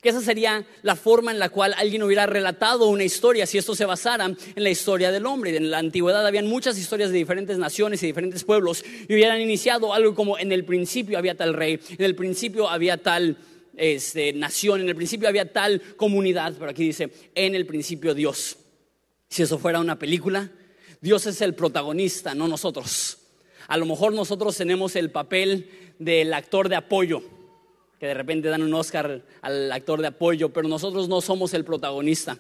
Que 0.02 0.10
esa 0.10 0.22
sería 0.22 0.66
la 0.82 0.96
forma 0.96 1.32
en 1.32 1.40
la 1.40 1.50
cual 1.50 1.74
alguien 1.78 2.04
hubiera 2.04 2.26
relatado 2.26 2.88
una 2.88 3.04
historia 3.04 3.46
si 3.46 3.58
esto 3.58 3.76
se 3.76 3.86
basara 3.86 4.26
en 4.26 4.38
la 4.56 4.70
historia 4.70 5.12
del 5.12 5.26
hombre. 5.26 5.56
En 5.56 5.72
la 5.72 5.80
antigüedad 5.80 6.26
habían 6.26 6.48
muchas 6.48 6.78
historias 6.78 7.12
de 7.12 7.18
diferentes 7.18 7.58
naciones 7.58 8.02
y 8.02 8.08
diferentes 8.08 8.44
pueblos 8.44 8.84
y 9.08 9.14
hubieran 9.14 9.42
iniciado 9.42 9.94
algo 9.94 10.16
como 10.16 10.38
en 10.38 10.52
el 10.52 10.64
principio 10.64 11.18
había 11.18 11.36
tal 11.36 11.54
rey, 11.54 11.80
en 11.90 12.06
el 12.06 12.16
principio 12.16 12.70
había 12.70 12.98
tal 12.98 13.38
este, 13.76 14.34
nación, 14.34 14.82
en 14.82 14.90
el 14.90 14.96
principio 14.96 15.28
había 15.28 15.52
tal 15.52 15.82
comunidad, 15.96 16.54
pero 16.58 16.72
aquí 16.72 16.84
dice 16.84 17.12
en 17.36 17.56
el 17.56 17.66
principio 17.66 18.14
Dios. 18.14 18.58
Si 19.28 19.44
eso 19.44 19.60
fuera 19.60 19.80
una 19.80 20.00
película, 20.00 20.50
Dios 21.02 21.26
es 21.28 21.42
el 21.42 21.54
protagonista, 21.54 22.34
no 22.34 22.48
nosotros. 22.48 23.18
A 23.68 23.78
lo 23.78 23.86
mejor 23.86 24.14
nosotros 24.14 24.58
tenemos 24.58 24.96
el 24.96 25.12
papel 25.12 25.70
del 26.00 26.34
actor 26.34 26.70
de 26.70 26.76
apoyo, 26.76 27.22
que 28.00 28.08
de 28.08 28.14
repente 28.14 28.48
dan 28.48 28.62
un 28.62 28.74
Oscar 28.74 29.22
al 29.42 29.72
actor 29.72 30.02
de 30.02 30.08
apoyo, 30.08 30.50
pero 30.50 30.68
nosotros 30.68 31.10
no 31.10 31.22
somos 31.22 31.54
el 31.54 31.66
protagonista. 31.66 32.38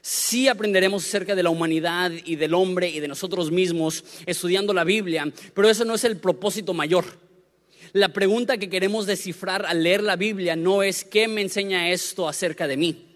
Sí 0.00 0.48
aprenderemos 0.48 1.04
acerca 1.04 1.34
de 1.34 1.42
la 1.42 1.50
humanidad 1.50 2.10
y 2.24 2.36
del 2.36 2.54
hombre 2.54 2.88
y 2.88 3.00
de 3.00 3.08
nosotros 3.08 3.50
mismos 3.50 4.04
estudiando 4.26 4.72
la 4.72 4.84
Biblia, 4.84 5.30
pero 5.54 5.68
eso 5.68 5.84
no 5.84 5.94
es 5.94 6.04
el 6.04 6.16
propósito 6.16 6.72
mayor. 6.72 7.04
La 7.92 8.08
pregunta 8.08 8.56
que 8.56 8.70
queremos 8.70 9.06
descifrar 9.06 9.66
al 9.66 9.82
leer 9.82 10.02
la 10.02 10.16
Biblia 10.16 10.56
no 10.56 10.82
es 10.82 11.04
¿qué 11.04 11.28
me 11.28 11.42
enseña 11.42 11.90
esto 11.90 12.26
acerca 12.26 12.66
de 12.66 12.78
mí? 12.78 13.06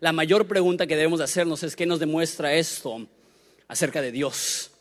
La 0.00 0.12
mayor 0.12 0.48
pregunta 0.48 0.86
que 0.86 0.96
debemos 0.96 1.20
hacernos 1.20 1.62
es 1.62 1.76
¿qué 1.76 1.86
nos 1.86 2.00
demuestra 2.00 2.54
esto 2.54 3.06
acerca 3.68 4.02
de 4.02 4.10
Dios? 4.10 4.72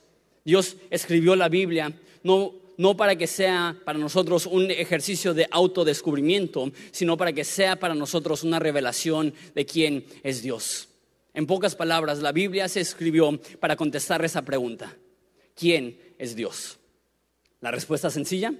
Dios 0.43 0.77
escribió 0.89 1.35
la 1.35 1.47
Biblia 1.47 1.93
no 2.23 2.64
no 2.77 2.97
para 2.97 3.15
que 3.15 3.27
sea 3.27 3.77
para 3.85 3.99
nosotros 3.99 4.45
un 4.45 4.71
ejercicio 4.71 5.33
de 5.33 5.47
autodescubrimiento, 5.51 6.71
sino 6.91 7.17
para 7.17 7.33
que 7.33 7.43
sea 7.43 7.77
para 7.77 7.95
nosotros 7.95 8.43
una 8.43 8.59
revelación 8.59 9.33
de 9.53 9.65
quién 9.65 10.05
es 10.23 10.41
Dios. 10.41 10.89
En 11.33 11.47
pocas 11.47 11.75
palabras, 11.75 12.19
la 12.19 12.31
Biblia 12.31 12.67
se 12.69 12.79
escribió 12.79 13.39
para 13.59 13.75
contestar 13.75 14.23
esa 14.23 14.43
pregunta. 14.43 14.95
¿Quién 15.53 15.99
es 16.17 16.35
Dios? 16.35 16.77
La 17.61 17.71
respuesta 17.71 18.09
sencilla, 18.09 18.53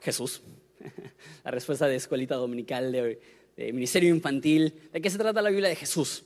Jesús. 0.00 0.42
La 1.44 1.50
respuesta 1.50 1.86
de 1.86 1.96
escuelita 1.96 2.34
dominical, 2.36 2.92
de, 2.92 3.20
de 3.56 3.72
ministerio 3.72 4.14
infantil. 4.14 4.74
¿De 4.92 5.00
qué 5.00 5.10
se 5.10 5.18
trata 5.18 5.42
la 5.42 5.50
Biblia? 5.50 5.68
De 5.68 5.76
Jesús. 5.76 6.24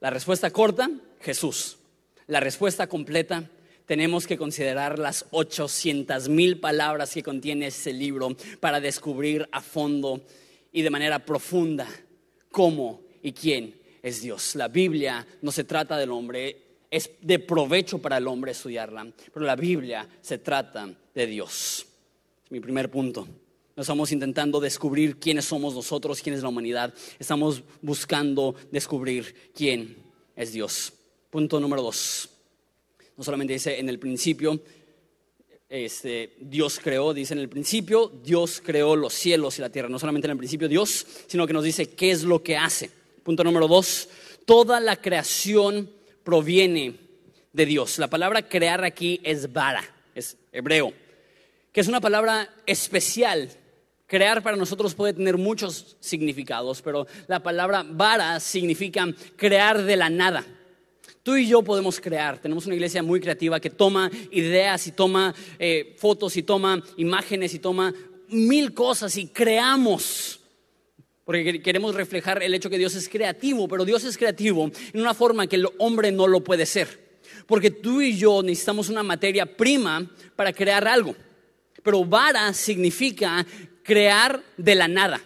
La 0.00 0.10
respuesta 0.10 0.50
corta, 0.50 0.90
Jesús. 1.20 1.78
La 2.26 2.40
respuesta 2.40 2.86
completa, 2.86 3.50
tenemos 3.88 4.26
que 4.26 4.36
considerar 4.36 4.98
las 4.98 5.24
800 5.30 6.28
mil 6.28 6.60
palabras 6.60 7.14
que 7.14 7.22
contiene 7.22 7.68
ese 7.68 7.94
libro 7.94 8.36
para 8.60 8.82
descubrir 8.82 9.48
a 9.50 9.62
fondo 9.62 10.20
y 10.70 10.82
de 10.82 10.90
manera 10.90 11.24
profunda 11.24 11.88
cómo 12.50 13.00
y 13.22 13.32
quién 13.32 13.74
es 14.02 14.20
Dios. 14.20 14.56
La 14.56 14.68
Biblia 14.68 15.26
no 15.40 15.50
se 15.50 15.64
trata 15.64 15.96
del 15.96 16.12
hombre, 16.12 16.84
es 16.90 17.10
de 17.22 17.38
provecho 17.38 17.98
para 17.98 18.18
el 18.18 18.28
hombre 18.28 18.52
estudiarla, 18.52 19.10
pero 19.32 19.46
la 19.46 19.56
Biblia 19.56 20.06
se 20.20 20.36
trata 20.36 20.86
de 21.14 21.26
Dios. 21.26 21.86
Es 22.44 22.50
mi 22.50 22.60
primer 22.60 22.90
punto. 22.90 23.26
No 23.74 23.80
estamos 23.80 24.12
intentando 24.12 24.60
descubrir 24.60 25.18
quiénes 25.18 25.46
somos 25.46 25.74
nosotros, 25.74 26.20
quién 26.20 26.34
es 26.34 26.42
la 26.42 26.50
humanidad. 26.50 26.92
Estamos 27.18 27.62
buscando 27.80 28.54
descubrir 28.70 29.50
quién 29.54 29.96
es 30.36 30.52
Dios. 30.52 30.92
Punto 31.30 31.58
número 31.58 31.80
dos. 31.80 32.28
No 33.18 33.22
solamente 33.22 33.52
dice 33.52 33.78
en 33.78 33.90
el 33.90 33.98
principio, 33.98 34.58
este, 35.68 36.36
Dios 36.40 36.80
creó, 36.82 37.12
dice 37.12 37.34
en 37.34 37.40
el 37.40 37.50
principio, 37.50 38.10
Dios 38.24 38.62
creó 38.64 38.96
los 38.96 39.12
cielos 39.12 39.58
y 39.58 39.60
la 39.60 39.68
tierra. 39.68 39.90
No 39.90 39.98
solamente 39.98 40.26
en 40.26 40.30
el 40.30 40.38
principio 40.38 40.68
Dios, 40.68 41.06
sino 41.26 41.46
que 41.46 41.52
nos 41.52 41.64
dice 41.64 41.90
qué 41.90 42.10
es 42.10 42.22
lo 42.22 42.42
que 42.42 42.56
hace. 42.56 42.90
Punto 43.22 43.44
número 43.44 43.68
dos, 43.68 44.08
toda 44.46 44.80
la 44.80 44.96
creación 44.96 45.90
proviene 46.24 46.94
de 47.52 47.66
Dios. 47.66 47.98
La 47.98 48.08
palabra 48.08 48.48
crear 48.48 48.82
aquí 48.84 49.20
es 49.22 49.52
vara, 49.52 49.84
es 50.14 50.38
hebreo, 50.50 50.94
que 51.72 51.82
es 51.82 51.88
una 51.88 52.00
palabra 52.00 52.48
especial 52.64 53.50
Crear 54.08 54.42
para 54.42 54.56
nosotros 54.56 54.94
puede 54.94 55.12
tener 55.12 55.36
muchos 55.36 55.98
significados, 56.00 56.80
pero 56.80 57.06
la 57.26 57.42
palabra 57.42 57.84
vara 57.86 58.40
significa 58.40 59.06
crear 59.36 59.82
de 59.82 59.96
la 59.96 60.08
nada. 60.08 60.46
Tú 61.28 61.36
y 61.36 61.46
yo 61.46 61.60
podemos 61.60 62.00
crear. 62.00 62.38
Tenemos 62.38 62.64
una 62.64 62.74
iglesia 62.74 63.02
muy 63.02 63.20
creativa 63.20 63.60
que 63.60 63.68
toma 63.68 64.10
ideas 64.30 64.86
y 64.86 64.92
toma 64.92 65.34
eh, 65.58 65.94
fotos 65.98 66.34
y 66.38 66.42
toma 66.42 66.82
imágenes 66.96 67.52
y 67.52 67.58
toma 67.58 67.92
mil 68.28 68.72
cosas 68.72 69.14
y 69.18 69.26
creamos. 69.26 70.40
Porque 71.26 71.60
queremos 71.60 71.94
reflejar 71.94 72.42
el 72.42 72.54
hecho 72.54 72.70
que 72.70 72.78
Dios 72.78 72.94
es 72.94 73.10
creativo, 73.10 73.68
pero 73.68 73.84
Dios 73.84 74.04
es 74.04 74.16
creativo 74.16 74.70
en 74.94 75.00
una 75.02 75.12
forma 75.12 75.46
que 75.46 75.56
el 75.56 75.68
hombre 75.76 76.10
no 76.12 76.26
lo 76.26 76.42
puede 76.42 76.64
ser. 76.64 77.20
Porque 77.46 77.70
tú 77.70 78.00
y 78.00 78.16
yo 78.16 78.42
necesitamos 78.42 78.88
una 78.88 79.02
materia 79.02 79.44
prima 79.44 80.10
para 80.34 80.54
crear 80.54 80.88
algo. 80.88 81.14
Pero 81.82 82.06
vara 82.06 82.54
significa 82.54 83.46
crear 83.82 84.42
de 84.56 84.74
la 84.74 84.88
nada. 84.88 85.20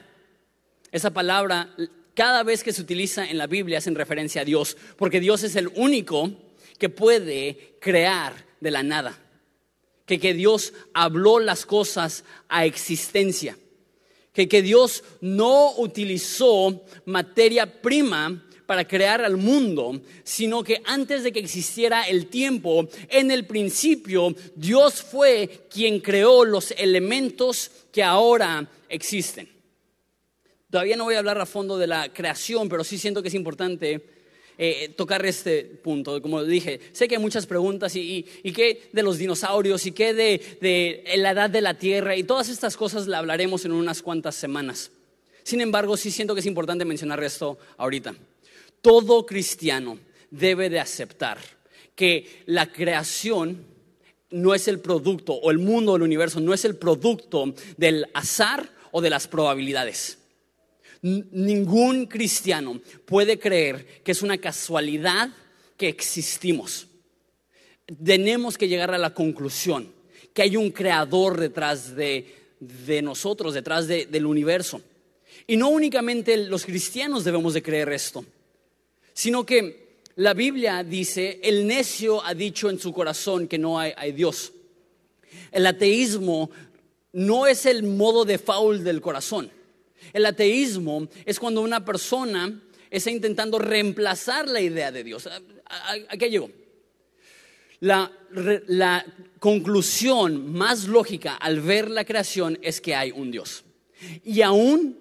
Esa 0.91 1.13
palabra 1.13 1.73
cada 2.14 2.42
vez 2.42 2.62
que 2.62 2.73
se 2.73 2.83
utiliza 2.83 3.28
en 3.28 3.38
la 3.38 3.47
Biblia 3.47 3.78
hacen 3.78 3.95
referencia 3.95 4.42
a 4.42 4.45
Dios, 4.45 4.76
porque 4.97 5.21
Dios 5.21 5.42
es 5.42 5.57
el 5.57 5.69
único 5.75 6.31
que 6.78 6.88
puede 6.88 7.76
crear 7.81 8.35
de 8.61 8.71
la 8.71 8.83
nada. 8.83 9.19
Que, 10.04 10.19
que 10.19 10.35
Dios 10.35 10.73
habló 10.92 11.38
las 11.38 11.64
cosas 11.64 12.25
a 12.49 12.66
existencia. 12.66 13.57
Que, 14.33 14.49
que 14.49 14.62
Dios 14.62 15.04
no 15.21 15.76
utilizó 15.76 16.85
materia 17.04 17.81
prima 17.81 18.42
para 18.66 18.88
crear 18.88 19.23
al 19.23 19.37
mundo, 19.37 20.00
sino 20.25 20.64
que 20.64 20.81
antes 20.87 21.23
de 21.23 21.33
que 21.33 21.40
existiera 21.40 22.04
el 22.04 22.28
tiempo, 22.28 22.88
en 23.11 23.31
el 23.31 23.47
principio, 23.47 24.35
Dios 24.54 25.02
fue 25.02 25.66
quien 25.71 26.00
creó 26.00 26.45
los 26.45 26.71
elementos 26.73 27.71
que 27.92 28.02
ahora 28.02 28.66
existen. 28.88 29.52
Todavía 30.73 30.97
no 30.97 31.05
voy 31.05 31.17
a 31.17 31.19
hablar 31.19 31.38
a 31.38 31.45
fondo 31.45 31.76
de 31.76 31.87
la 31.87 32.11
creación, 32.14 32.67
pero 32.71 32.83
sí 32.83 32.97
siento 32.97 33.21
que 33.21 33.29
es 33.29 33.35
importante 33.35 34.07
eh, 34.57 34.88
tocar 34.97 35.23
este 35.26 35.64
punto. 35.64 36.23
Como 36.23 36.43
dije, 36.43 36.81
sé 36.93 37.07
que 37.09 37.17
hay 37.17 37.21
muchas 37.21 37.45
preguntas 37.45 37.95
y, 37.95 38.25
qué 38.55 38.88
de 38.91 39.02
los 39.02 39.19
dinosaurios 39.19 39.85
y 39.85 39.93
qué 39.93 40.14
de, 40.14 40.41
de, 40.62 41.17
la 41.19 41.33
edad 41.33 41.50
de 41.50 41.61
la 41.61 41.75
Tierra 41.75 42.17
y 42.17 42.25
todas 42.25 42.49
estas 42.49 42.79
cosas 42.79 43.07
la 43.07 43.19
hablaremos 43.19 43.67
en 43.67 43.73
unas 43.73 44.00
cuantas 44.00 44.35
semanas. 44.35 44.91
Sin 45.43 45.61
embargo, 45.61 45.95
sí 45.99 46.11
siento 46.11 46.33
que 46.33 46.41
es 46.41 46.47
importante 46.47 46.87
mencionar 46.87 47.23
esto 47.23 47.59
ahorita. 47.76 48.14
Todo 48.81 49.26
cristiano 49.26 49.99
debe 50.31 50.71
de 50.71 50.81
aceptar 50.81 51.37
que 51.95 52.45
la 52.47 52.73
creación 52.73 53.67
no 54.31 54.55
es 54.55 54.69
el 54.69 54.81
producto, 54.81 55.35
o 55.35 55.50
el 55.50 55.59
mundo, 55.59 55.97
el 55.97 56.02
universo, 56.02 56.41
no 56.41 56.55
es 56.55 56.64
el 56.64 56.76
producto 56.76 57.52
del 57.76 58.07
azar 58.14 58.71
o 58.91 59.02
de 59.02 59.11
las 59.11 59.29
probabilidades. 59.29 60.22
Ningún 61.03 62.07
cristiano 62.07 62.81
puede 63.05 63.39
creer 63.39 64.03
que 64.05 64.13
es 64.13 64.23
una 64.23 64.39
casualidad 64.39 65.31
que 65.77 65.89
existimos. 65.89 66.87
Tenemos 68.05 68.57
que 68.57 68.69
llegar 68.69 68.95
a 68.95 68.99
la 68.99 69.13
conclusión 69.13 69.93
que 70.33 70.43
hay 70.43 70.57
un 70.57 70.71
creador 70.71 71.39
detrás 71.39 71.95
de, 71.95 72.25
nosotros, 73.03 73.55
detrás 73.55 73.89
del 73.89 74.27
universo. 74.27 74.81
Y 75.47 75.57
no 75.57 75.69
únicamente 75.69 76.37
los 76.37 76.65
cristianos 76.65 77.25
debemos 77.25 77.55
de 77.55 77.63
creer 77.63 77.93
esto, 77.93 78.25
sino 79.13 79.45
que 79.45 79.83
la 80.17 80.35
Biblia 80.35 80.85
dice, 80.85 81.41
el 81.43 81.67
necio 81.67 82.25
ha 82.25 82.35
dicho 82.35 82.71
en 82.71 82.79
su 82.79 82.93
corazón 82.93 83.49
que 83.49 83.59
no 83.59 83.79
hay, 83.79 84.13
Dios. 84.13 84.53
El 85.51 85.67
ateísmo 85.67 86.51
no 87.13 87.47
es 87.47 87.67
el 87.67 87.83
modo 87.83 88.25
de 88.25 88.39
faul 88.39 88.85
del 88.85 89.01
corazón. 89.01 89.51
El 90.12 90.26
ateísmo 90.26 91.09
es 91.25 91.38
cuando 91.38 91.61
una 91.61 91.85
persona 91.85 92.61
está 92.90 93.11
intentando 93.11 93.59
reemplazar 93.59 94.48
la 94.48 94.61
idea 94.61 94.92
de 94.92 95.05
Dios. 95.05 95.27
¿A, 95.27 96.16
qué 96.16 96.31
llegó? 96.31 96.51
La, 97.81 98.12
la, 98.66 99.05
conclusión 99.38 100.53
más 100.53 100.85
lógica 100.85 101.35
al 101.35 101.61
ver 101.61 101.90
la 101.90 102.05
creación 102.05 102.57
es 102.62 102.81
que 102.81 102.94
hay 102.94 103.11
un 103.11 103.33
Dios. 103.33 103.64
Y 104.25 104.42
aún 104.42 104.96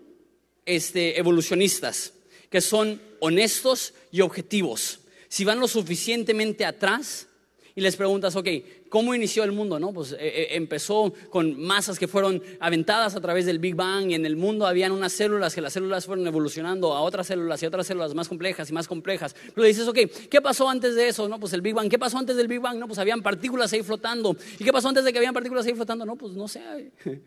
este, 0.66 1.20
evolucionistas 1.20 2.14
que 2.50 2.60
son 2.60 3.00
honestos 3.20 3.94
y 4.12 4.22
objetivos 4.22 5.02
si 5.32 5.46
van 5.46 5.62
lo 5.62 5.68
suficientemente 5.70 6.66
atrás 6.66 7.28
y 7.76 7.82
les 7.82 7.96
preguntas, 7.96 8.36
ok, 8.36 8.48
¿cómo 8.90 9.16
inició 9.16 9.44
el 9.44 9.52
mundo? 9.52 9.80
No, 9.80 9.94
pues 9.94 10.12
eh, 10.14 10.18
eh, 10.20 10.48
empezó 10.52 11.14
con 11.30 11.60
masas 11.60 11.98
que 11.98 12.08
fueron 12.08 12.42
aventadas 12.60 13.16
a 13.16 13.22
través 13.22 13.46
del 13.46 13.60
Big 13.60 13.76
Bang 13.76 14.12
y 14.12 14.16
en 14.16 14.26
el 14.26 14.36
mundo 14.36 14.68
habían 14.68 14.92
unas 14.92 15.14
células 15.14 15.56
que 15.56 15.62
las 15.62 15.74
células 15.74 16.06
fueron 16.06 16.28
evolucionando 16.28 16.94
a 16.94 17.02
otras 17.02 17.28
células 17.28 17.64
y 17.64 17.66
otras 17.66 17.88
células 17.88 18.14
más 18.14 18.28
complejas 18.28 18.70
y 18.70 18.74
más 18.74 18.88
complejas. 18.88 19.36
Pero 19.56 19.66
dices, 19.66 19.88
ok, 19.88 20.00
¿qué 20.30 20.42
pasó 20.42 20.70
antes 20.70 20.96
de 20.96 21.08
eso? 21.08 21.30
No, 21.30 21.40
pues 21.40 21.54
el 21.54 21.62
Big 21.62 21.74
Bang. 21.74 21.90
¿Qué 21.90 22.00
pasó 22.00 22.18
antes 22.18 22.36
del 22.36 22.48
Big 22.48 22.60
Bang? 22.60 22.78
No, 22.78 22.88
pues 22.88 23.00
habían 23.00 23.22
partículas 23.22 23.72
ahí 23.74 23.84
flotando. 23.84 24.36
¿Y 24.60 24.64
qué 24.64 24.74
pasó 24.74 24.90
antes 24.90 25.04
de 25.04 25.12
que 25.12 25.20
habían 25.20 25.34
partículas 25.34 25.66
ahí 25.66 25.74
flotando? 25.74 26.06
No, 26.06 26.16
pues 26.16 26.34
no 26.34 26.48
sé. 26.48 26.92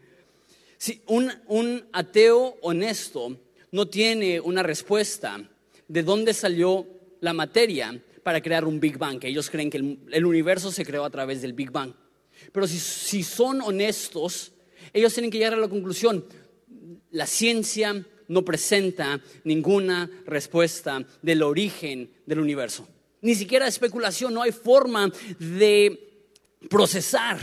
Si 0.76 1.00
un, 1.06 1.32
un 1.46 1.86
ateo 1.92 2.56
honesto 2.60 3.38
no 3.70 3.86
tiene 3.86 4.40
una 4.40 4.62
respuesta 4.62 5.40
de 5.88 6.02
dónde 6.02 6.34
salió 6.34 6.86
la 7.20 7.32
materia 7.32 8.02
para 8.24 8.40
crear 8.40 8.64
un 8.64 8.80
Big 8.80 8.98
Bang, 8.98 9.20
que 9.20 9.28
ellos 9.28 9.50
creen 9.50 9.70
que 9.70 9.76
el, 9.76 10.24
universo 10.26 10.72
se 10.72 10.84
creó 10.84 11.04
a 11.04 11.10
través 11.10 11.42
del 11.42 11.52
Big 11.52 11.70
Bang. 11.70 11.92
Pero 12.50 12.66
si, 12.66 12.80
si 12.80 13.22
son 13.22 13.60
honestos, 13.60 14.52
ellos 14.92 15.12
tienen 15.14 15.30
que 15.30 15.38
llegar 15.38 15.54
a 15.54 15.58
la 15.58 15.68
conclusión, 15.68 16.24
la 17.12 17.26
ciencia 17.26 18.04
no 18.26 18.44
presenta 18.44 19.20
ninguna 19.44 20.10
respuesta 20.26 21.04
del 21.22 21.42
origen 21.42 22.10
del 22.26 22.40
universo. 22.40 22.88
Ni 23.20 23.34
siquiera 23.34 23.66
especulación, 23.66 24.34
no 24.34 24.42
hay 24.42 24.52
forma 24.52 25.12
de 25.38 26.26
procesar 26.68 27.38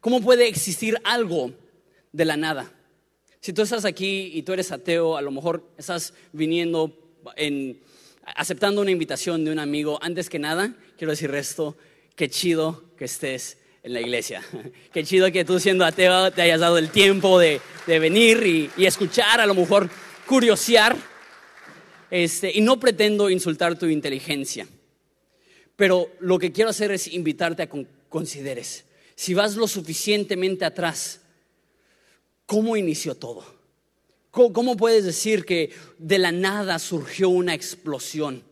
cómo 0.00 0.20
puede 0.20 0.46
existir 0.48 0.98
algo 1.04 1.52
de 2.12 2.24
la 2.24 2.36
nada. 2.36 2.72
Si 3.40 3.52
tú 3.52 3.62
estás 3.62 3.84
aquí 3.84 4.30
y 4.34 4.42
tú 4.42 4.52
eres 4.52 4.70
ateo, 4.70 5.16
a 5.16 5.22
lo 5.22 5.30
mejor 5.30 5.68
estás 5.76 6.14
viniendo 6.32 6.96
en 7.36 7.80
aceptando 8.24 8.80
una 8.80 8.90
invitación 8.90 9.44
de 9.44 9.52
un 9.52 9.58
amigo, 9.58 9.98
antes 10.02 10.28
que 10.28 10.38
nada, 10.38 10.74
quiero 10.96 11.12
decir 11.12 11.34
esto, 11.34 11.76
qué 12.16 12.28
chido 12.28 12.84
que 12.96 13.04
estés 13.06 13.58
en 13.82 13.92
la 13.92 14.00
iglesia. 14.00 14.42
Qué 14.92 15.04
chido 15.04 15.30
que 15.32 15.44
tú 15.44 15.58
siendo 15.58 15.84
ateo 15.84 16.30
te 16.30 16.42
hayas 16.42 16.60
dado 16.60 16.78
el 16.78 16.90
tiempo 16.90 17.38
de, 17.38 17.60
venir 17.86 18.70
y, 18.76 18.86
escuchar, 18.86 19.40
a 19.40 19.46
lo 19.46 19.54
mejor 19.54 19.90
curiosear. 20.26 20.96
Este, 22.10 22.52
y 22.54 22.60
no 22.60 22.78
pretendo 22.78 23.30
insultar 23.30 23.78
tu 23.78 23.86
inteligencia, 23.86 24.68
pero 25.76 26.10
lo 26.20 26.38
que 26.38 26.52
quiero 26.52 26.68
hacer 26.68 26.92
es 26.92 27.08
invitarte 27.08 27.62
a 27.62 27.66
que 27.66 27.86
consideres, 28.10 28.84
si 29.14 29.32
vas 29.32 29.56
lo 29.56 29.66
suficientemente 29.66 30.66
atrás, 30.66 31.22
¿cómo 32.44 32.76
inició 32.76 33.14
todo? 33.14 33.42
¿Cómo 34.32 34.78
puedes 34.78 35.04
decir 35.04 35.44
que 35.44 35.70
de 35.98 36.18
la 36.18 36.32
nada 36.32 36.78
surgió 36.78 37.28
una 37.28 37.52
explosión? 37.52 38.42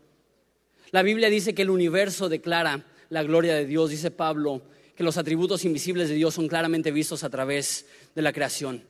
La 0.91 1.03
Biblia 1.03 1.31
dice 1.31 1.55
que 1.55 1.63
el 1.63 1.71
universo 1.71 2.29
declara 2.29 2.85
la 3.09 3.23
gloria 3.23 3.55
de 3.55 3.65
Dios, 3.65 3.89
dice 3.89 4.11
Pablo, 4.11 4.61
que 4.95 5.03
los 5.03 5.17
atributos 5.17 5.65
invisibles 5.65 6.11
de 6.11 6.17
Dios 6.17 6.35
son 6.35 6.49
claramente 6.49 6.91
vistos 6.91 7.25
a 7.25 7.31
través 7.31 7.87
de 8.15 8.21
la 8.21 8.35
creación. 8.35 8.85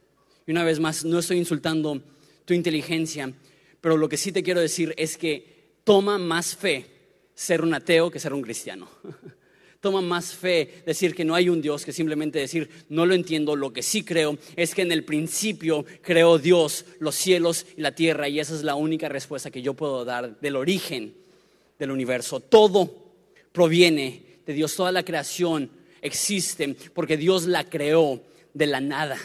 Y 0.48 0.50
una 0.50 0.64
vez 0.64 0.81
más, 0.81 1.05
no 1.05 1.20
estoy 1.20 1.38
insultando 1.38 2.03
tu 2.44 2.55
inteligencia, 2.55 3.33
pero 3.81 3.96
lo 3.96 4.09
que 4.09 4.16
sí 4.16 4.33
te 4.33 4.42
quiero 4.42 4.61
decir 4.61 4.92
es 4.96 5.16
que 5.16 5.76
toma 5.85 6.18
más 6.18 6.57
fe 6.57 6.87
ser 7.35 7.62
un 7.62 7.72
ateo 7.72 8.11
que 8.11 8.18
ser 8.18 8.35
un 8.35 8.42
cristiano. 8.42 8.88
Toma 9.80 10.02
más 10.02 10.34
fe 10.34 10.82
decir 10.84 11.14
que 11.14 11.24
no 11.24 11.34
hay 11.34 11.48
un 11.48 11.62
Dios 11.62 11.86
que 11.86 11.92
simplemente 11.92 12.38
decir 12.38 12.68
no 12.90 13.06
lo 13.06 13.14
entiendo. 13.14 13.56
Lo 13.56 13.72
que 13.72 13.82
sí 13.82 14.04
creo 14.04 14.36
es 14.54 14.74
que 14.74 14.82
en 14.82 14.92
el 14.92 15.04
principio 15.04 15.86
creó 16.02 16.38
Dios 16.38 16.84
los 16.98 17.14
cielos 17.14 17.64
y 17.76 17.80
la 17.80 17.94
tierra 17.94 18.28
y 18.28 18.40
esa 18.40 18.54
es 18.54 18.62
la 18.62 18.74
única 18.74 19.08
respuesta 19.08 19.50
que 19.50 19.62
yo 19.62 19.72
puedo 19.72 20.04
dar 20.04 20.38
del 20.38 20.56
origen 20.56 21.14
del 21.78 21.90
universo. 21.90 22.40
Todo 22.40 23.14
proviene 23.52 24.40
de 24.44 24.52
Dios, 24.52 24.76
toda 24.76 24.92
la 24.92 25.02
creación 25.02 25.70
existe 26.02 26.76
porque 26.92 27.16
Dios 27.16 27.46
la 27.46 27.64
creó 27.64 28.20
de 28.52 28.66
la 28.66 28.82
nada. 28.82 29.18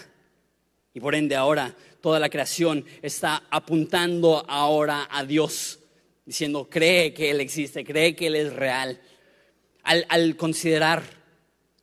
Y 0.93 1.01
por 1.01 1.15
ende 1.15 1.35
ahora 1.35 1.75
toda 1.99 2.17
la 2.17 2.29
creación 2.29 2.85
está 3.01 3.43
apuntando 3.49 4.45
ahora 4.47 5.09
a 5.11 5.25
Dios, 5.25 5.79
diciendo, 6.25 6.69
cree 6.69 7.13
que 7.13 7.31
Él 7.31 7.41
existe, 7.41 7.83
cree 7.83 8.15
que 8.15 8.27
Él 8.27 8.35
es 8.35 8.53
real 8.53 9.01
al, 9.85 10.35
considerar 10.35 11.03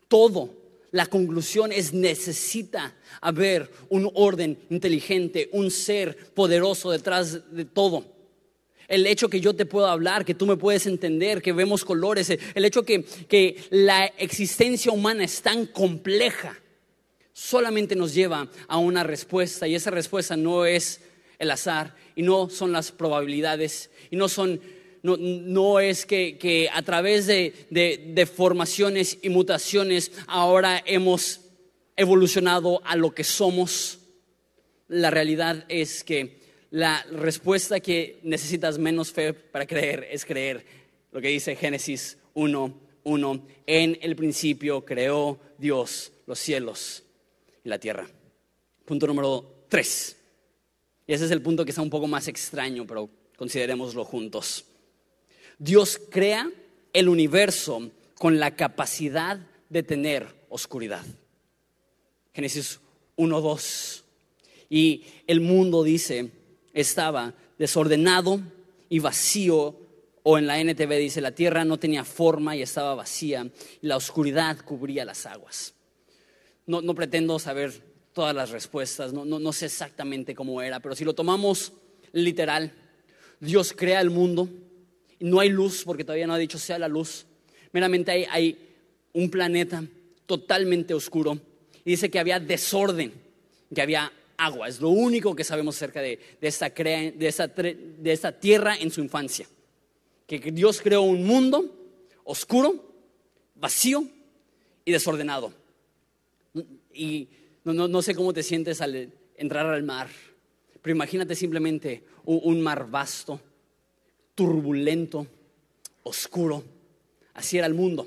todo, 0.08 0.50
la 0.90 1.06
conclusión 1.06 1.72
es 1.72 1.92
necesita 1.92 2.94
haber 3.20 3.70
un 3.88 4.10
orden 4.14 4.58
inteligente, 4.68 5.48
un 5.52 5.70
ser 5.70 6.16
poderoso 6.34 6.90
detrás 6.90 7.54
de 7.54 7.64
todo. 7.64 8.04
El 8.88 9.06
hecho 9.06 9.30
que 9.30 9.40
yo 9.40 9.54
te 9.54 9.64
puedo 9.64 9.86
hablar, 9.86 10.24
que 10.24 10.34
tú 10.34 10.44
me 10.44 10.56
puedes 10.56 10.86
entender, 10.86 11.40
que 11.40 11.52
vemos 11.52 11.84
colores, 11.84 12.28
el 12.30 12.64
hecho 12.64 12.82
que, 12.82 13.04
que 13.04 13.56
la 13.70 14.04
existencia 14.04 14.92
humana 14.92 15.24
es 15.24 15.40
tan 15.40 15.64
compleja, 15.66 16.58
solamente 17.32 17.96
nos 17.96 18.12
lleva 18.12 18.50
a 18.68 18.76
una 18.76 19.02
respuesta 19.02 19.66
y 19.66 19.74
esa 19.74 19.90
respuesta 19.90 20.36
no 20.36 20.66
es 20.66 21.00
el 21.38 21.50
azar 21.50 21.96
y 22.14 22.22
no 22.22 22.50
son 22.50 22.72
las 22.72 22.92
probabilidades 22.92 23.90
y 24.10 24.16
no 24.16 24.28
son 24.28 24.60
no, 25.02 25.80
es 25.80 26.06
que, 26.06 26.68
a 26.72 26.82
través 26.82 27.26
de, 27.26 27.66
de, 27.70 28.26
formaciones 28.26 29.18
y 29.22 29.28
mutaciones 29.30 30.12
ahora 30.28 30.82
hemos 30.86 31.40
evolucionado 31.96 32.80
a 32.84 32.96
lo 32.96 33.12
que 33.12 33.24
somos. 33.24 33.98
La 34.88 35.10
realidad 35.10 35.64
es 35.68 36.04
que 36.04 36.40
la 36.70 37.04
respuesta 37.10 37.80
que 37.80 38.20
necesitas 38.22 38.78
menos 38.78 39.12
fe 39.12 39.32
para 39.32 39.66
creer 39.66 40.06
es 40.10 40.24
creer 40.24 40.64
lo 41.10 41.20
que 41.20 41.28
dice 41.28 41.56
Génesis 41.56 42.18
1, 42.34 42.80
1. 43.02 43.46
En 43.66 43.98
el 44.02 44.14
principio 44.16 44.84
creó 44.84 45.38
Dios 45.58 46.12
los 46.26 46.38
cielos 46.38 47.02
y 47.64 47.68
la 47.68 47.78
tierra. 47.78 48.08
Punto 48.84 49.06
número 49.06 49.64
3. 49.68 50.16
Y 51.06 51.12
ese 51.12 51.24
es 51.24 51.30
el 51.30 51.42
punto 51.42 51.64
que 51.64 51.70
está 51.70 51.82
un 51.82 51.90
poco 51.90 52.06
más 52.06 52.28
extraño, 52.28 52.86
pero 52.86 53.10
considerémoslo 53.36 54.04
juntos. 54.04 54.66
Dios 55.58 56.00
crea 56.10 56.50
el 56.92 57.08
universo 57.08 57.90
con 58.18 58.38
la 58.38 58.54
capacidad 58.56 59.38
de 59.68 59.82
tener 59.82 60.26
oscuridad. 60.48 61.04
Génesis 62.34 62.80
1.2. 63.16 64.02
Y 64.70 65.04
el 65.26 65.40
mundo, 65.40 65.82
dice, 65.82 66.30
estaba 66.72 67.34
desordenado 67.58 68.40
y 68.88 68.98
vacío, 68.98 69.76
o 70.22 70.38
en 70.38 70.46
la 70.46 70.60
NTV 70.60 70.98
dice, 70.98 71.20
la 71.20 71.32
tierra 71.32 71.64
no 71.64 71.78
tenía 71.78 72.04
forma 72.04 72.56
y 72.56 72.62
estaba 72.62 72.94
vacía, 72.94 73.50
y 73.80 73.86
la 73.86 73.96
oscuridad 73.96 74.58
cubría 74.64 75.04
las 75.04 75.26
aguas. 75.26 75.74
No, 76.66 76.80
no 76.80 76.94
pretendo 76.94 77.38
saber 77.38 77.82
todas 78.12 78.34
las 78.34 78.50
respuestas, 78.50 79.12
no, 79.12 79.24
no, 79.24 79.52
sé 79.52 79.66
exactamente 79.66 80.34
cómo 80.34 80.60
era, 80.62 80.80
pero 80.80 80.94
si 80.94 81.04
lo 81.04 81.14
tomamos 81.14 81.72
literal, 82.12 82.72
Dios 83.40 83.72
crea 83.76 84.00
el 84.00 84.10
mundo, 84.10 84.48
no 85.22 85.40
hay 85.40 85.48
luz 85.48 85.82
porque 85.84 86.04
todavía 86.04 86.26
no 86.26 86.34
ha 86.34 86.38
dicho 86.38 86.58
sea 86.58 86.78
la 86.78 86.88
luz, 86.88 87.26
meramente 87.72 88.26
hay, 88.30 88.68
un 89.14 89.28
planeta 89.28 89.84
totalmente 90.24 90.94
oscuro 90.94 91.38
y 91.84 91.90
dice 91.90 92.10
que 92.10 92.18
había 92.18 92.40
desorden, 92.40 93.12
que 93.74 93.82
había 93.82 94.10
agua. 94.38 94.68
Es 94.68 94.80
lo 94.80 94.88
único 94.88 95.36
que 95.36 95.44
sabemos 95.44 95.76
acerca 95.76 96.00
de, 96.00 96.18
esta, 96.40 96.70
de 96.70 98.12
esta 98.12 98.32
tierra 98.32 98.76
en 98.76 98.90
su 98.90 99.02
infancia. 99.02 99.46
Que 100.26 100.38
Dios 100.38 100.80
creó 100.80 101.02
un 101.02 101.26
mundo 101.26 101.70
oscuro, 102.24 102.94
vacío 103.54 104.06
y 104.84 104.92
desordenado. 104.92 105.52
Y 106.94 107.28
no, 107.64 108.00
sé 108.00 108.14
cómo 108.14 108.32
te 108.32 108.42
sientes 108.42 108.80
al 108.80 109.12
entrar 109.36 109.66
al 109.66 109.82
mar, 109.82 110.08
pero 110.80 110.96
imagínate 110.96 111.34
simplemente 111.34 112.02
un 112.24 112.60
mar 112.62 112.90
vasto, 112.90 113.40
turbulento, 114.34 115.26
oscuro. 116.02 116.64
Así 117.34 117.58
era 117.58 117.66
el 117.66 117.74
mundo. 117.74 118.06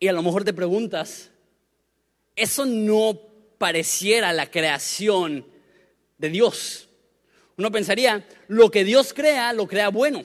Y 0.00 0.08
a 0.08 0.12
lo 0.12 0.22
mejor 0.22 0.44
te 0.44 0.52
preguntas, 0.52 1.30
eso 2.36 2.64
no 2.64 3.18
pareciera 3.58 4.32
la 4.32 4.50
creación 4.50 5.44
de 6.18 6.30
Dios. 6.30 6.88
Uno 7.56 7.72
pensaría, 7.72 8.26
lo 8.46 8.70
que 8.70 8.84
Dios 8.84 9.12
crea, 9.12 9.52
lo 9.52 9.66
crea 9.66 9.88
bueno. 9.88 10.24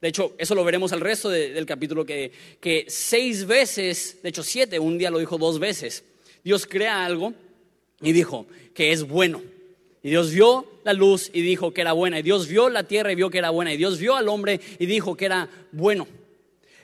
De 0.00 0.08
hecho, 0.08 0.34
eso 0.38 0.54
lo 0.54 0.64
veremos 0.64 0.92
al 0.92 1.00
resto 1.00 1.28
del 1.28 1.66
capítulo, 1.66 2.04
que, 2.04 2.32
que 2.60 2.86
seis 2.88 3.46
veces, 3.46 4.18
de 4.22 4.28
hecho 4.28 4.42
siete, 4.42 4.78
un 4.78 4.98
día 4.98 5.10
lo 5.10 5.18
dijo 5.18 5.38
dos 5.38 5.58
veces, 5.58 6.04
Dios 6.42 6.66
crea 6.66 7.04
algo 7.04 7.34
y 8.00 8.12
dijo 8.12 8.46
que 8.74 8.92
es 8.92 9.04
bueno. 9.04 9.42
Y 10.02 10.10
Dios 10.10 10.32
vio 10.32 10.66
la 10.84 10.92
luz 10.92 11.30
y 11.32 11.42
dijo 11.42 11.72
que 11.72 11.80
era 11.80 11.92
buena. 11.92 12.18
Y 12.18 12.22
Dios 12.22 12.48
vio 12.48 12.68
la 12.68 12.84
tierra 12.84 13.12
y 13.12 13.14
vio 13.14 13.30
que 13.30 13.38
era 13.38 13.50
buena. 13.50 13.72
Y 13.72 13.76
Dios 13.76 13.98
vio 13.98 14.16
al 14.16 14.28
hombre 14.28 14.60
y 14.78 14.86
dijo 14.86 15.16
que 15.16 15.26
era 15.26 15.48
bueno. 15.70 16.08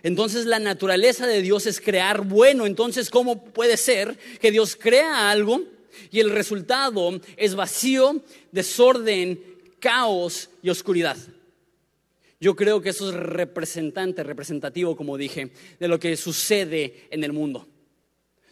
Entonces 0.02 0.46
la 0.46 0.60
naturaleza 0.60 1.26
de 1.26 1.42
Dios 1.42 1.66
es 1.66 1.80
crear 1.80 2.22
bueno. 2.22 2.66
Entonces, 2.66 3.10
¿cómo 3.10 3.44
puede 3.44 3.76
ser 3.76 4.16
que 4.40 4.52
Dios 4.52 4.76
crea 4.76 5.30
algo 5.30 5.62
y 6.10 6.20
el 6.20 6.30
resultado 6.30 7.20
es 7.36 7.54
vacío, 7.56 8.22
desorden, 8.52 9.40
caos 9.80 10.50
y 10.62 10.70
oscuridad? 10.70 11.16
Yo 12.40 12.54
creo 12.54 12.80
que 12.80 12.90
eso 12.90 13.10
es 13.10 13.16
representante, 13.16 14.22
representativo, 14.22 14.96
como 14.96 15.16
dije, 15.16 15.50
de 15.80 15.88
lo 15.88 15.98
que 15.98 16.16
sucede 16.16 17.08
en 17.10 17.24
el 17.24 17.32
mundo. 17.32 17.66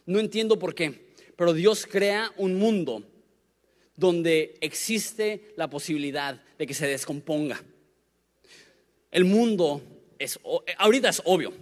No 0.06 0.18
entiendo 0.18 0.58
por 0.58 0.74
qué, 0.74 1.12
pero 1.36 1.52
Dios 1.52 1.86
crea 1.86 2.32
un 2.36 2.56
mundo 2.56 3.04
donde 3.96 4.54
existe 4.60 5.52
la 5.56 5.68
posibilidad 5.68 6.42
de 6.58 6.66
que 6.66 6.74
se 6.74 6.86
descomponga. 6.86 7.62
El 9.10 9.24
mundo 9.24 9.82
es, 10.18 10.38
ahorita 10.78 11.08
es 11.08 11.22
obvio, 11.24 11.52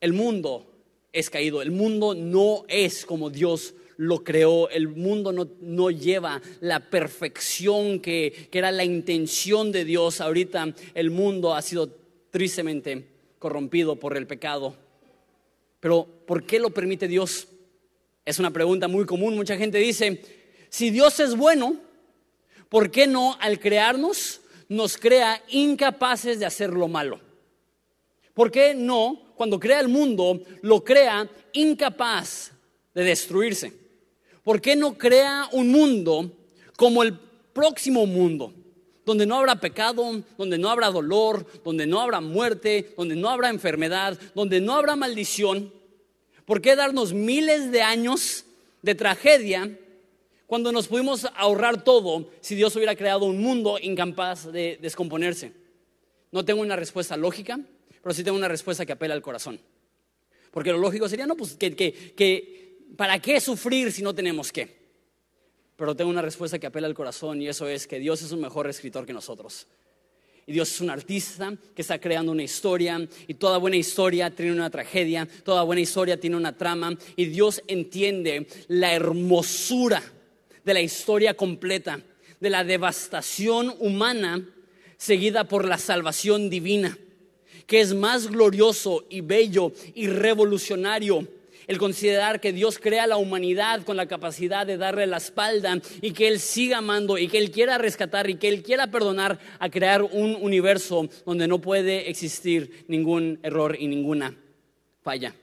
el 0.00 0.12
mundo 0.12 0.70
es 1.12 1.30
caído, 1.30 1.62
el 1.62 1.70
mundo 1.70 2.14
no 2.14 2.64
es 2.68 3.06
como 3.06 3.30
Dios 3.30 3.74
lo 3.96 4.24
creó, 4.24 4.68
el 4.70 4.88
mundo 4.88 5.32
no, 5.32 5.90
lleva 5.90 6.42
la 6.60 6.80
perfección 6.90 8.00
que, 8.00 8.48
que, 8.50 8.58
era 8.58 8.72
la 8.72 8.84
intención 8.84 9.70
de 9.70 9.84
Dios. 9.84 10.20
Ahorita 10.20 10.74
el 10.94 11.10
mundo 11.10 11.54
ha 11.54 11.62
sido 11.62 11.88
tristemente 12.30 13.06
corrompido 13.38 13.96
por 13.96 14.16
el 14.16 14.26
pecado. 14.26 14.74
Pero 15.78 16.08
¿por 16.26 16.44
qué 16.44 16.58
lo 16.58 16.70
permite 16.70 17.06
Dios? 17.06 17.46
Es 18.24 18.38
una 18.38 18.50
pregunta 18.50 18.88
muy 18.88 19.04
común. 19.04 19.36
Mucha 19.36 19.56
gente 19.56 19.78
dice, 19.78 20.20
si 20.74 20.90
Dios 20.90 21.20
es 21.20 21.36
bueno, 21.36 21.76
¿por 22.68 22.90
qué 22.90 23.06
no 23.06 23.36
al 23.40 23.60
crearnos 23.60 24.40
nos 24.68 24.98
crea 24.98 25.40
incapaces 25.46 26.40
de 26.40 26.46
hacer 26.46 26.70
lo 26.70 26.88
malo? 26.88 27.20
¿Por 28.34 28.50
qué 28.50 28.74
no, 28.74 29.22
cuando 29.36 29.60
crea 29.60 29.78
el 29.78 29.86
mundo, 29.86 30.42
lo 30.62 30.82
crea 30.82 31.30
incapaz 31.52 32.50
de 32.92 33.04
destruirse? 33.04 33.72
¿Por 34.42 34.60
qué 34.60 34.74
no 34.74 34.98
crea 34.98 35.48
un 35.52 35.68
mundo 35.68 36.32
como 36.76 37.04
el 37.04 37.20
próximo 37.52 38.04
mundo? 38.04 38.52
Donde 39.06 39.26
no 39.26 39.36
habrá 39.36 39.60
pecado, 39.60 40.24
donde 40.36 40.58
no 40.58 40.70
habrá 40.70 40.90
dolor, 40.90 41.46
donde 41.62 41.86
no 41.86 42.00
habrá 42.00 42.20
muerte, 42.20 42.94
donde 42.96 43.14
no 43.14 43.28
habrá 43.28 43.48
enfermedad, 43.48 44.18
donde 44.34 44.60
no 44.60 44.74
habrá 44.74 44.96
maldición. 44.96 45.72
¿Por 46.44 46.60
qué 46.60 46.74
darnos 46.74 47.12
miles 47.12 47.70
de 47.70 47.82
años 47.82 48.44
de 48.82 48.96
tragedia 48.96 49.78
cuando 50.54 50.70
nos 50.70 50.86
pudimos 50.86 51.26
ahorrar 51.34 51.82
todo 51.82 52.30
si 52.40 52.54
Dios 52.54 52.76
hubiera 52.76 52.94
creado 52.94 53.24
un 53.24 53.42
mundo 53.42 53.76
incapaz 53.82 54.52
de 54.52 54.78
descomponerse? 54.80 55.50
No 56.30 56.44
tengo 56.44 56.60
una 56.60 56.76
respuesta 56.76 57.16
lógica, 57.16 57.58
pero 58.00 58.14
sí 58.14 58.22
tengo 58.22 58.36
una 58.36 58.46
respuesta 58.46 58.86
que 58.86 58.92
apela 58.92 59.14
al 59.14 59.20
corazón. 59.20 59.58
Porque 60.52 60.70
lo 60.70 60.78
lógico 60.78 61.08
sería, 61.08 61.26
no, 61.26 61.34
pues 61.34 61.54
que, 61.54 61.74
que, 61.74 62.78
¿para 62.96 63.18
qué 63.18 63.40
sufrir 63.40 63.90
si 63.90 64.04
no 64.04 64.14
tenemos 64.14 64.52
qué? 64.52 64.68
Pero 65.74 65.96
tengo 65.96 66.08
una 66.08 66.22
respuesta 66.22 66.56
que 66.60 66.68
apela 66.68 66.86
al 66.86 66.94
corazón 66.94 67.42
y 67.42 67.48
eso 67.48 67.66
es 67.66 67.88
que 67.88 67.98
Dios 67.98 68.22
es 68.22 68.30
un 68.30 68.40
mejor 68.40 68.68
escritor 68.70 69.04
que 69.04 69.12
nosotros. 69.12 69.66
Y 70.46 70.52
Dios 70.52 70.70
es 70.70 70.80
un 70.80 70.90
artista 70.90 71.52
que 71.74 71.82
está 71.82 71.98
creando 71.98 72.30
una 72.30 72.44
historia 72.44 73.08
y 73.26 73.34
toda 73.34 73.58
buena 73.58 73.76
historia 73.76 74.30
tiene 74.30 74.52
una 74.52 74.70
tragedia, 74.70 75.26
toda 75.42 75.64
buena 75.64 75.82
historia 75.82 76.20
tiene 76.20 76.36
una 76.36 76.56
trama 76.56 76.96
y 77.16 77.24
Dios 77.24 77.60
entiende 77.66 78.46
la 78.68 78.94
hermosura 78.94 80.00
de 80.64 80.74
la 80.74 80.80
historia 80.80 81.34
completa, 81.34 82.00
de 82.40 82.50
la 82.50 82.64
devastación 82.64 83.74
humana 83.78 84.48
seguida 84.96 85.44
por 85.44 85.66
la 85.66 85.78
salvación 85.78 86.50
divina 86.50 86.98
que 87.66 87.80
es 87.80 87.94
más 87.94 88.28
glorioso 88.28 89.04
y 89.08 89.20
bello 89.20 89.72
y 89.94 90.06
revolucionario 90.08 91.26
el 91.66 91.78
considerar 91.78 92.40
que 92.40 92.52
Dios 92.52 92.78
crea 92.78 93.06
la 93.06 93.16
humanidad 93.16 93.84
con 93.84 93.96
la 93.96 94.06
capacidad 94.06 94.66
de 94.66 94.76
darle 94.76 95.06
la 95.06 95.16
espalda 95.16 95.80
y 96.02 96.12
que 96.12 96.28
Él 96.28 96.38
siga 96.38 96.78
amando 96.78 97.16
y 97.16 97.26
que 97.26 97.38
Él 97.38 97.50
quiera 97.50 97.78
rescatar 97.78 98.28
y 98.28 98.34
que 98.34 98.48
Él 98.48 98.62
quiera 98.62 98.90
perdonar 98.90 99.38
a 99.58 99.70
crear 99.70 100.02
un 100.02 100.36
universo 100.38 101.08
donde 101.24 101.48
no 101.48 101.62
puede 101.62 102.10
existir 102.10 102.84
ningún 102.86 103.38
error 103.42 103.78
y 103.80 103.86
ninguna 103.86 104.36
falla. 105.02 105.34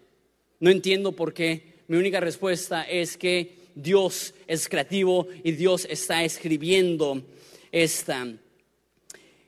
No 0.59 0.69
entiendo 0.69 1.13
por 1.13 1.33
qué. 1.33 1.81
Mi 1.87 1.97
única 1.97 2.19
respuesta 2.19 2.83
es 2.83 3.17
que 3.17 3.55
Dios 3.75 4.33
es 4.47 4.67
creativo 4.67 5.27
y 5.43 5.51
Dios 5.51 5.87
está 5.89 6.23
escribiendo 6.23 7.21
esta 7.71 8.27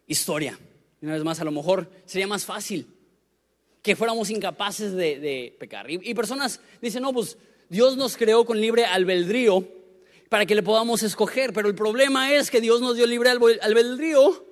historia. 0.08 0.58
Y 1.02 1.06
una 1.06 1.16
vez 1.16 1.24
más, 1.24 1.40
a 1.40 1.44
lo 1.44 1.52
mejor 1.52 1.90
sería 2.06 2.28
más 2.28 2.46
fácil 2.46 2.88
que 3.82 3.96
fuéramos 3.96 4.30
incapaces 4.30 4.94
de, 4.94 5.56
pecar. 5.60 5.92
Y, 5.92 6.14
personas 6.14 6.62
dicen, 6.82 7.04
no, 7.04 7.12
pues 7.12 7.38
Dios 7.70 7.98
nos 7.98 8.16
creó 8.16 8.46
con 8.46 8.60
libre 8.60 8.86
albedrío 8.86 9.68
para 10.30 10.46
que 10.46 10.56
le 10.56 10.64
podamos 10.64 11.04
escoger, 11.04 11.52
pero 11.52 11.68
el 11.68 11.76
problema 11.76 12.34
es 12.34 12.50
que 12.50 12.62
Dios 12.62 12.80
nos 12.80 12.96
dio 12.96 13.06
libre 13.06 13.30
albedrío 13.30 14.46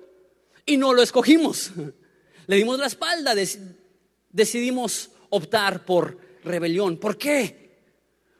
y 0.66 0.76
no 0.76 0.92
lo 0.92 1.02
escogimos. 1.02 1.72
Le 2.48 2.56
dimos 2.56 2.78
la 2.78 2.86
espalda, 2.86 3.34
decidimos 4.30 5.10
optar 5.30 5.84
por 5.84 6.18
rebelión. 6.42 6.98
¿Por 6.98 7.16
qué? 7.16 7.80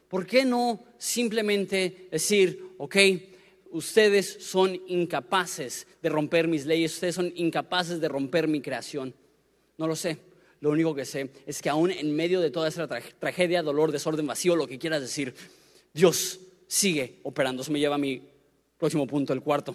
¿Por 0.09 0.27
qué 0.27 0.45
no 0.45 0.83
simplemente 1.03 2.07
decir, 2.13 2.75
ok, 2.79 2.97
ustedes 3.73 4.37
son 4.39 4.81
incapaces 4.87 5.89
de 6.01 6.09
romper 6.09 6.47
mis 6.47 6.65
leyes, 6.65 6.95
ustedes 6.95 7.17
son 7.17 7.33
incapaces 7.35 8.01
de 8.01 8.07
romper 8.07 8.47
mi 8.47 8.61
creación. 8.61 9.13
No 9.79 9.89
lo 9.89 9.97
sé. 9.97 10.19
Lo 10.61 10.71
único 10.71 10.95
que 10.95 11.05
sé 11.05 11.31
es 11.45 11.61
que 11.61 11.69
aún 11.69 11.91
en 11.91 12.15
medio 12.15 12.41
de 12.41 12.53
toda 12.53 12.69
esa 12.69 12.87
tragedia, 12.87 13.65
dolor, 13.65 13.91
desorden, 13.91 14.29
vacío, 14.29 14.55
lo 14.55 14.69
que 14.69 14.79
quieras 14.79 15.01
decir, 15.01 15.35
Dios 15.93 16.39
sigue 16.69 17.19
operando. 17.25 17.63
Eso 17.63 17.73
me 17.73 17.81
lleva 17.81 17.97
a 17.97 17.99
mi 17.99 18.23
próximo 18.79 19.05
punto, 19.09 19.33
el 19.33 19.43
cuarto. 19.43 19.75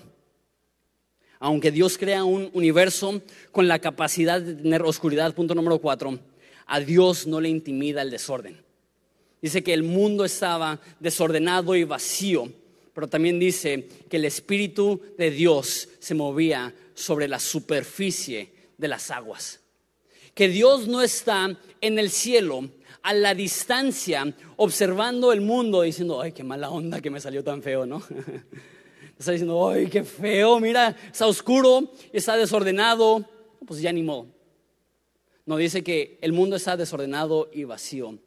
Aunque 1.40 1.72
Dios 1.72 1.98
crea 1.98 2.24
un 2.24 2.50
universo 2.54 3.22
con 3.52 3.68
la 3.68 3.80
capacidad 3.80 4.40
de 4.40 4.56
tener 4.56 4.82
oscuridad, 4.82 5.36
punto 5.36 5.54
número 5.54 5.80
cuatro, 5.80 6.18
a 6.68 6.80
Dios 6.80 7.28
no 7.28 7.42
le 7.42 7.50
intimida 7.50 8.02
el 8.02 8.12
desorden. 8.12 8.66
Dice 9.42 9.64
que 9.64 9.74
el 9.74 9.84
mundo 9.84 10.26
estaba 10.26 10.80
desordenado 11.00 11.76
y 11.76 11.84
vacío, 11.84 12.52
pero 12.94 13.08
también 13.08 13.40
dice 13.40 13.88
que 14.10 14.18
el 14.18 14.26
Espíritu 14.26 15.00
de 15.18 15.30
Dios 15.30 15.90
se 16.00 16.16
movía 16.16 16.74
sobre 16.96 17.28
la 17.28 17.40
superficie 17.40 18.52
de 18.78 18.88
las 18.88 19.12
aguas. 19.12 19.60
Que 20.34 20.48
Dios 20.48 20.88
no 20.88 21.02
está 21.02 21.58
en 21.82 22.00
el 22.00 22.10
cielo 22.10 22.70
a 23.04 23.14
la 23.14 23.34
distancia 23.34 24.34
observando 24.58 25.32
el 25.32 25.42
mundo 25.42 25.84
diciendo, 25.84 26.22
ay, 26.22 26.32
qué 26.32 26.44
mala 26.44 26.70
onda 26.70 27.00
que 27.00 27.10
me 27.10 27.20
salió 27.20 27.44
tan 27.44 27.62
feo, 27.62 27.86
¿no? 27.86 28.04
Está 29.18 29.32
diciendo, 29.32 29.70
ay, 29.70 29.88
qué 29.88 30.04
feo, 30.04 30.60
mira, 30.60 30.96
está 31.12 31.26
oscuro, 31.26 31.92
está 32.14 32.38
desordenado. 32.38 33.28
Pues 33.66 33.82
ya 33.82 33.92
ni 33.92 34.04
modo. 34.04 34.28
No 35.48 35.58
dice 35.58 35.84
que 35.84 36.20
el 36.22 36.34
mundo 36.34 36.56
está 36.56 36.78
desordenado 36.78 37.50
y 37.52 37.64
vacío, 37.64 38.20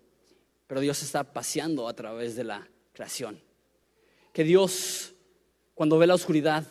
pero 0.71 0.81
Dios 0.81 1.03
está 1.03 1.25
paseando 1.25 1.89
a 1.89 1.95
través 1.95 2.37
de 2.37 2.45
la 2.45 2.65
creación. 2.93 3.43
Que 4.33 4.45
Dios, 4.45 5.15
cuando 5.75 5.99
ve 5.99 6.07
la 6.07 6.15
oscuridad, 6.15 6.65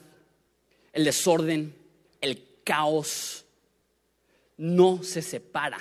el 0.93 1.03
desorden, 1.03 1.75
el 2.21 2.41
caos, 2.63 3.43
no 4.55 5.03
se 5.03 5.21
separa, 5.21 5.79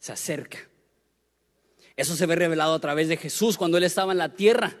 se 0.00 0.10
acerca. 0.10 0.58
Eso 1.94 2.16
se 2.16 2.26
ve 2.26 2.34
revelado 2.34 2.74
a 2.74 2.80
través 2.80 3.06
de 3.06 3.16
Jesús 3.16 3.56
cuando 3.56 3.78
Él 3.78 3.84
estaba 3.84 4.10
en 4.10 4.18
la 4.18 4.34
tierra 4.34 4.76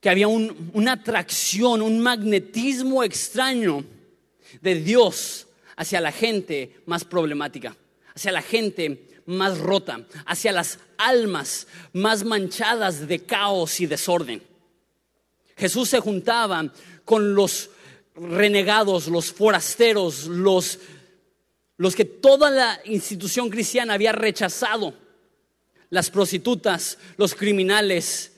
que 0.00 0.10
había 0.10 0.28
una 0.28 0.92
atracción, 0.92 1.82
un 1.82 1.98
magnetismo 1.98 3.02
extraño 3.02 3.84
de 4.60 4.76
Dios 4.76 5.48
hacia 5.74 6.00
la 6.00 6.12
gente 6.12 6.82
más 6.86 7.04
problemática, 7.04 7.76
hacia 8.16 8.32
la 8.32 8.42
gente 8.42 9.22
más 9.26 9.58
rota, 9.58 10.06
hacia 10.24 10.50
las 10.50 10.78
almas 10.96 11.66
más 11.92 12.24
manchadas 12.24 13.06
de 13.06 13.20
caos 13.20 13.78
y 13.80 13.86
desorden. 13.86 14.42
Jesús 15.56 15.90
se 15.90 16.00
juntaba 16.00 16.72
con 17.04 17.34
los 17.34 17.70
renegados, 18.14 19.08
los 19.08 19.32
forasteros, 19.32 20.26
los, 20.26 20.78
los 21.76 21.94
que 21.94 22.06
toda 22.06 22.50
la 22.50 22.80
institución 22.86 23.50
cristiana 23.50 23.94
había 23.94 24.12
rechazado, 24.12 24.94
las 25.90 26.10
prostitutas, 26.10 26.98
los 27.18 27.34
criminales, 27.34 28.32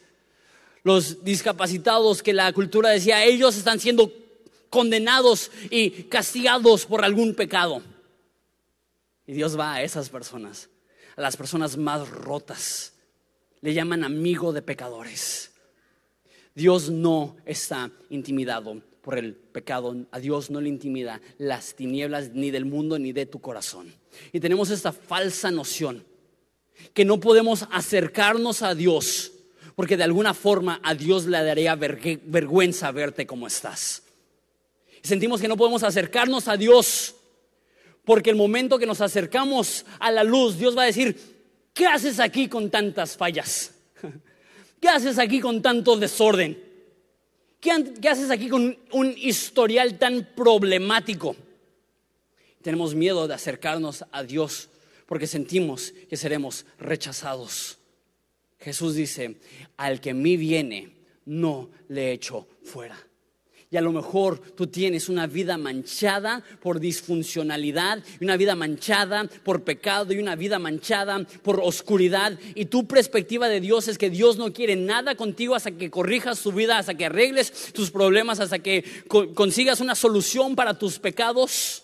los 0.82 1.24
discapacitados 1.24 2.22
que 2.22 2.32
la 2.32 2.52
cultura 2.52 2.90
decía, 2.90 3.24
ellos 3.24 3.56
están 3.56 3.78
siendo 3.78 4.12
condenados 4.70 5.52
y 5.70 6.04
castigados 6.04 6.84
por 6.84 7.04
algún 7.04 7.34
pecado. 7.34 7.80
Y 9.28 9.34
Dios 9.34 9.58
va 9.58 9.74
a 9.74 9.82
esas 9.82 10.08
personas, 10.08 10.70
a 11.14 11.20
las 11.20 11.36
personas 11.36 11.76
más 11.76 12.08
rotas. 12.08 12.94
Le 13.60 13.74
llaman 13.74 14.02
amigo 14.02 14.54
de 14.54 14.62
pecadores. 14.62 15.52
Dios 16.54 16.88
no 16.88 17.36
está 17.44 17.92
intimidado 18.08 18.82
por 19.02 19.18
el 19.18 19.34
pecado. 19.34 19.94
A 20.12 20.18
Dios 20.18 20.50
no 20.50 20.62
le 20.62 20.70
intimida 20.70 21.20
las 21.36 21.74
tinieblas 21.74 22.30
ni 22.32 22.50
del 22.50 22.64
mundo 22.64 22.98
ni 22.98 23.12
de 23.12 23.26
tu 23.26 23.38
corazón. 23.40 23.94
Y 24.32 24.40
tenemos 24.40 24.70
esta 24.70 24.92
falsa 24.92 25.50
noción 25.50 26.06
que 26.94 27.04
no 27.04 27.20
podemos 27.20 27.68
acercarnos 27.70 28.62
a 28.62 28.74
Dios 28.74 29.32
porque 29.74 29.98
de 29.98 30.04
alguna 30.04 30.32
forma 30.32 30.80
a 30.82 30.94
Dios 30.94 31.26
le 31.26 31.44
daría 31.44 31.76
vergüenza 31.76 32.90
verte 32.92 33.26
como 33.26 33.46
estás. 33.46 34.04
Sentimos 35.02 35.40
que 35.40 35.48
no 35.48 35.56
podemos 35.58 35.82
acercarnos 35.82 36.48
a 36.48 36.56
Dios, 36.56 37.14
porque 38.09 38.31
el 38.31 38.37
momento 38.37 38.79
que 38.79 38.87
nos 38.87 39.03
acercamos 39.03 39.85
a 40.01 40.11
la 40.11 40.25
luz, 40.25 40.57
Dios 40.57 40.75
va 40.75 40.85
a 40.85 40.87
decir, 40.87 41.14
¿qué 41.75 41.85
haces 41.85 42.21
aquí 42.21 42.49
con 42.49 42.71
tantas 42.71 43.18
fallas? 43.18 43.75
¿Qué 44.81 44.88
haces 44.88 45.18
aquí 45.18 45.40
con 45.40 45.61
tanto 45.61 45.94
desorden? 45.94 46.59
¿Qué, 47.61 48.09
haces 48.09 48.31
aquí 48.31 48.49
con 48.49 48.79
un 48.92 49.14
historial 49.18 49.99
tan 49.99 50.27
problemático? 50.35 51.37
Tenemos 52.62 52.94
miedo 52.94 53.29
de 53.29 53.35
acercarnos 53.35 54.03
a 54.11 54.23
Dios 54.23 54.71
porque 55.05 55.27
sentimos 55.27 55.92
que 56.09 56.16
seremos 56.16 56.64
rechazados. 56.79 57.77
Jesús 58.59 58.94
dice, 58.94 59.37
al 59.77 60.01
que 60.01 60.14
mí 60.14 60.38
viene, 60.38 60.94
no 61.27 61.68
le 61.88 62.12
echo 62.12 62.49
fuera. 62.64 63.08
Y 63.70 63.76
a 63.76 63.83
lo 63.83 63.92
mejor 63.92 64.38
tú 64.38 64.66
tienes 64.66 65.11
una 65.11 65.26
vida 65.26 65.59
manchada 65.59 66.42
por 66.62 66.81
disfuncionalidad, 66.81 68.02
una 68.20 68.38
vida 68.38 68.54
manchada 68.54 69.28
por 69.44 69.62
pecado 69.62 70.14
y 70.14 70.18
una 70.18 70.37
vida 70.37 70.59
manchada 70.59 71.22
por 71.42 71.61
oscuridad. 71.61 72.38
Y 72.54 72.66
tu 72.66 72.87
perspectiva 72.87 73.48
de 73.48 73.61
Dios 73.61 73.88
es 73.88 73.98
que 73.98 74.09
Dios 74.09 74.38
no 74.38 74.54
quiere 74.54 74.74
nada 74.74 75.16
contigo 75.16 75.54
hasta 75.54 75.72
que 75.72 75.90
corrijas 75.90 76.40
tu 76.40 76.52
vida, 76.52 76.78
hasta 76.78 76.94
que 76.94 77.07
arregles 77.07 77.72
tus 77.74 77.90
problemas, 77.90 78.40
hasta 78.40 78.59
que 78.59 78.85
consigas 79.35 79.81
una 79.81 79.94
solución 79.94 80.57
para 80.57 80.78
tus 80.78 80.98
pecados. 80.98 81.83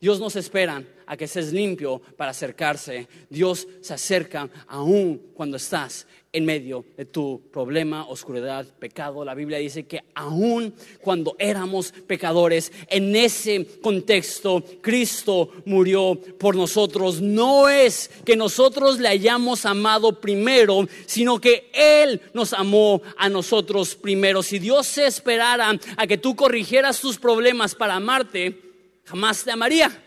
Dios 0.00 0.18
nos 0.18 0.34
espera 0.34 0.82
a 1.06 1.16
que 1.16 1.28
seas 1.28 1.52
limpio 1.52 2.00
para 2.16 2.30
acercarse. 2.30 3.06
Dios 3.28 3.68
se 3.82 3.94
acerca 3.94 4.48
aún 4.66 5.30
cuando 5.34 5.58
estás 5.58 6.06
en 6.34 6.46
medio 6.46 6.86
de 6.96 7.04
tu 7.04 7.42
problema, 7.52 8.06
oscuridad, 8.06 8.66
pecado. 8.78 9.22
La 9.24 9.34
Biblia 9.34 9.58
dice 9.58 9.84
que 9.84 10.02
aún 10.14 10.74
cuando 11.02 11.36
éramos 11.38 11.92
pecadores, 11.92 12.72
en 12.88 13.14
ese 13.14 13.66
contexto, 13.82 14.64
Cristo 14.80 15.50
murió 15.66 16.18
por 16.38 16.56
nosotros. 16.56 17.20
No 17.20 17.68
es 17.68 18.10
que 18.24 18.34
nosotros 18.34 18.98
le 18.98 19.08
hayamos 19.08 19.66
amado 19.66 20.20
primero, 20.20 20.88
sino 21.04 21.38
que 21.38 21.70
Él 21.74 22.20
nos 22.32 22.54
amó 22.54 23.02
a 23.18 23.28
nosotros 23.28 23.94
primero. 23.94 24.42
Si 24.42 24.58
Dios 24.58 24.86
se 24.86 25.06
esperara 25.06 25.78
a 25.96 26.06
que 26.06 26.16
tú 26.16 26.34
corrigieras 26.34 27.00
tus 27.00 27.18
problemas 27.18 27.74
para 27.74 27.96
amarte, 27.96 28.58
jamás 29.04 29.44
te 29.44 29.50
amaría. 29.50 30.02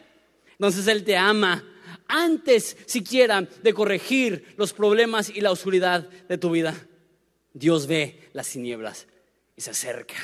Entonces 0.54 0.88
Él 0.88 1.04
te 1.04 1.16
ama 1.16 1.64
antes 2.08 2.78
siquiera 2.86 3.42
de 3.42 3.74
corregir 3.74 4.54
los 4.58 4.74
problemas 4.74 5.30
y 5.30 5.42
la 5.42 5.52
oscuridad 5.52 6.10
de 6.28 6.38
tu 6.38 6.52
vida. 6.52 6.76
Dios 7.54 7.88
ve 7.88 8.30
las 8.34 8.50
tinieblas 8.50 9.08
y 9.56 9.62
se 9.62 9.72
acerca. 9.72 10.16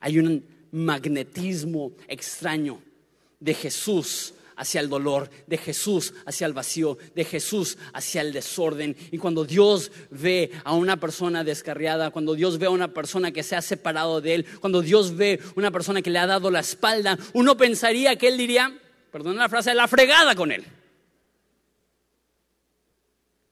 Hay 0.00 0.18
un 0.18 0.44
magnetismo 0.72 1.92
extraño 2.08 2.82
de 3.38 3.54
Jesús 3.54 4.34
hacia 4.56 4.80
el 4.80 4.88
dolor, 4.88 5.30
de 5.46 5.56
Jesús 5.56 6.14
hacia 6.26 6.46
el 6.46 6.52
vacío, 6.52 6.98
de 7.14 7.24
Jesús 7.24 7.78
hacia 7.92 8.20
el 8.20 8.32
desorden. 8.32 8.96
Y 9.10 9.18
cuando 9.18 9.44
Dios 9.44 9.90
ve 10.10 10.50
a 10.64 10.74
una 10.74 10.98
persona 10.98 11.44
descarriada, 11.44 12.10
cuando 12.10 12.34
Dios 12.34 12.58
ve 12.58 12.66
a 12.66 12.70
una 12.70 12.88
persona 12.88 13.32
que 13.32 13.42
se 13.42 13.56
ha 13.56 13.62
separado 13.62 14.20
de 14.20 14.34
Él, 14.34 14.46
cuando 14.60 14.82
Dios 14.82 15.16
ve 15.16 15.40
a 15.44 15.52
una 15.56 15.70
persona 15.70 16.02
que 16.02 16.10
le 16.10 16.18
ha 16.18 16.26
dado 16.26 16.50
la 16.50 16.60
espalda, 16.60 17.18
uno 17.32 17.56
pensaría 17.56 18.16
que 18.16 18.28
Él 18.28 18.36
diría, 18.36 18.76
perdona 19.10 19.42
la 19.42 19.48
frase, 19.48 19.74
la 19.74 19.86
fregada 19.88 20.34
con 20.34 20.50
él. 20.50 20.64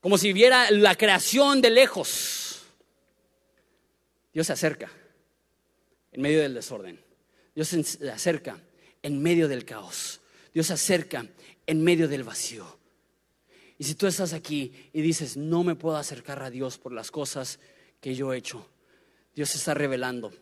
Como 0.01 0.19
si 0.19 0.33
viera 0.33 0.71
la 0.71 0.95
creación 0.97 1.61
de 1.61 1.71
lejos. 1.71 2.63
Dios 4.33 4.47
se 4.47 4.53
acerca 4.53 4.91
en 6.13 6.23
medio 6.23 6.41
del 6.41 6.55
desorden. 6.55 7.01
Dios 7.55 7.69
se 7.69 8.11
acerca 8.11 8.59
en 9.03 9.23
medio 9.23 9.49
del 9.49 9.65
caos. 9.65 10.21
Dios 10.55 10.69
se 10.69 10.75
acerca 10.75 11.27
en 11.67 11.83
medio 11.83 12.09
del 12.09 12.25
vacío. 12.25 12.79
Y 13.79 13.85
si 13.85 13.95
tú 13.95 14.07
estás 14.07 14.33
aquí 14.33 14.73
y 14.93 15.01
dices, 15.01 15.37
no 15.37 15.65
me 15.65 15.75
puedo 15.75 15.97
acercar 15.97 16.43
a 16.43 16.51
Dios 16.51 16.79
por 16.79 16.93
las 16.93 17.11
cosas 17.11 17.59
que 18.01 18.15
yo 18.15 18.33
he 18.33 18.37
hecho, 18.37 18.69
Dios 19.35 19.55
está 19.55 19.75
revelando 19.75 20.33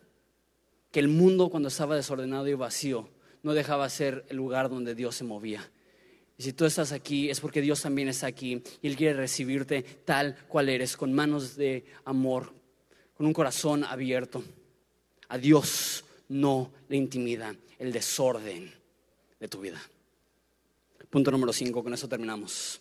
que 0.91 0.99
el 0.99 1.07
mundo 1.07 1.49
cuando 1.49 1.69
estaba 1.69 1.95
desordenado 1.95 2.47
y 2.47 2.53
vacío 2.53 3.09
no 3.43 3.53
dejaba 3.53 3.89
ser 3.89 4.25
el 4.29 4.37
lugar 4.37 4.69
donde 4.69 4.95
Dios 4.95 5.15
se 5.15 5.23
movía. 5.23 5.69
Y 6.39 6.43
si 6.43 6.53
tú 6.53 6.63
estás 6.63 6.93
aquí 6.93 7.29
es 7.29 7.41
porque 7.41 7.61
Dios 7.61 7.81
también 7.81 8.07
está 8.07 8.27
aquí 8.27 8.63
y 8.81 8.87
Él 8.87 8.95
quiere 8.95 9.13
recibirte 9.13 9.83
tal 9.83 10.37
cual 10.47 10.69
eres, 10.69 10.95
con 10.95 11.11
manos 11.11 11.57
de 11.57 11.83
amor, 12.05 12.53
con 13.13 13.25
un 13.25 13.33
corazón 13.33 13.83
abierto. 13.83 14.41
A 15.27 15.37
Dios 15.37 16.05
no 16.29 16.71
le 16.87 16.95
intimida 16.95 17.53
el 17.77 17.91
desorden 17.91 18.71
de 19.37 19.47
tu 19.49 19.59
vida. 19.59 19.81
Punto 21.09 21.29
número 21.29 21.51
cinco, 21.51 21.83
con 21.83 21.93
eso 21.93 22.07
terminamos. 22.07 22.79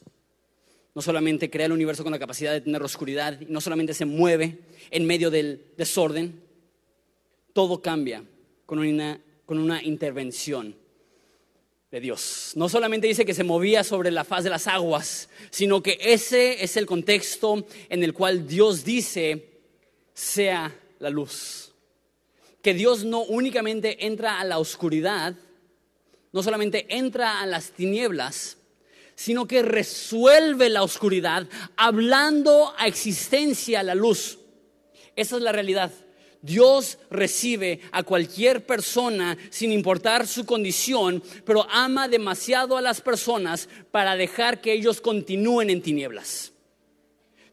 no 0.94 1.02
solamente 1.02 1.50
crea 1.50 1.66
el 1.66 1.72
universo 1.72 2.04
con 2.04 2.12
la 2.12 2.18
capacidad 2.20 2.52
de 2.52 2.60
tener 2.60 2.80
oscuridad, 2.84 3.40
y 3.40 3.46
no 3.46 3.60
solamente 3.60 3.92
se 3.92 4.04
mueve 4.04 4.60
en 4.92 5.04
medio 5.04 5.32
del 5.32 5.64
desorden, 5.76 6.40
todo 7.52 7.82
cambia 7.82 8.22
con 8.66 8.78
una, 8.78 9.20
con 9.46 9.58
una 9.58 9.82
intervención 9.82 10.76
de 11.90 12.00
Dios. 12.00 12.52
No 12.54 12.68
solamente 12.68 13.06
dice 13.06 13.24
que 13.24 13.34
se 13.34 13.44
movía 13.44 13.82
sobre 13.82 14.10
la 14.10 14.24
faz 14.24 14.44
de 14.44 14.50
las 14.50 14.66
aguas, 14.66 15.28
sino 15.50 15.82
que 15.82 15.98
ese 16.00 16.62
es 16.62 16.76
el 16.76 16.86
contexto 16.86 17.66
en 17.88 18.04
el 18.04 18.12
cual 18.12 18.46
Dios 18.46 18.84
dice, 18.84 19.60
sea 20.12 20.74
la 20.98 21.10
luz. 21.10 21.72
Que 22.62 22.74
Dios 22.74 23.04
no 23.04 23.22
únicamente 23.22 24.06
entra 24.06 24.38
a 24.38 24.44
la 24.44 24.58
oscuridad, 24.58 25.34
no 26.32 26.42
solamente 26.42 26.86
entra 26.90 27.40
a 27.40 27.46
las 27.46 27.70
tinieblas, 27.70 28.58
sino 29.14 29.46
que 29.46 29.62
resuelve 29.62 30.68
la 30.68 30.82
oscuridad 30.82 31.48
hablando 31.76 32.74
a 32.76 32.86
existencia 32.86 33.82
la 33.82 33.94
luz. 33.94 34.38
Esa 35.16 35.36
es 35.36 35.42
la 35.42 35.52
realidad. 35.52 35.90
Dios 36.40 36.98
recibe 37.10 37.80
a 37.90 38.02
cualquier 38.04 38.64
persona 38.64 39.36
sin 39.50 39.72
importar 39.72 40.26
su 40.26 40.46
condición, 40.46 41.22
pero 41.44 41.66
ama 41.70 42.08
demasiado 42.08 42.76
a 42.76 42.82
las 42.82 43.00
personas 43.00 43.68
para 43.90 44.16
dejar 44.16 44.60
que 44.60 44.72
ellos 44.72 45.00
continúen 45.00 45.70
en 45.70 45.82
tinieblas. 45.82 46.52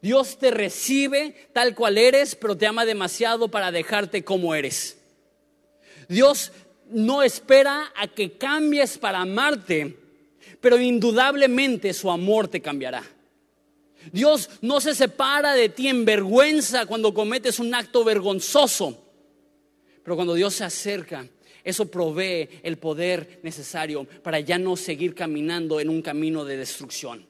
Dios 0.02 0.38
te 0.38 0.52
recibe 0.52 1.50
tal 1.52 1.74
cual 1.74 1.98
eres, 1.98 2.36
pero 2.36 2.56
te 2.56 2.67
ama 2.67 2.86
demasiado 2.86 3.48
para 3.48 3.71
dejarte 3.71 4.24
como 4.24 4.54
eres. 4.54 4.98
Dios 6.08 6.52
no 6.91 7.24
espera 7.24 7.91
a 7.95 8.08
que 8.08 8.38
cambies 8.38 9.00
para 9.00 9.21
amarte, 9.21 9.98
pero 10.62 10.80
indudablemente 10.80 11.91
su 11.91 12.12
amor 12.12 12.48
te 12.48 12.62
cambiará. 12.62 13.04
Dios 14.12 14.50
no 14.62 14.80
se 14.82 14.96
separa 14.96 15.54
de 15.54 15.70
ti 15.70 15.88
en 15.88 16.06
vergüenza 16.06 16.86
cuando 16.86 17.13
cometes 17.13 17.60
un 17.60 17.74
acto 17.74 18.04
vergonzoso, 18.04 18.98
pero 20.04 20.15
cuando 20.15 20.34
Dios 20.36 20.54
se 20.54 20.63
acerca, 20.63 21.28
eso 21.63 21.89
provee 21.89 22.48
el 22.62 22.78
poder 22.78 23.39
necesario 23.41 24.06
para 24.24 24.39
ya 24.39 24.60
no 24.60 24.76
seguir 24.76 25.15
caminando 25.15 25.80
en 25.80 25.89
un 25.89 26.02
camino 26.02 26.46
de 26.46 26.58
destrucción. 26.58 27.26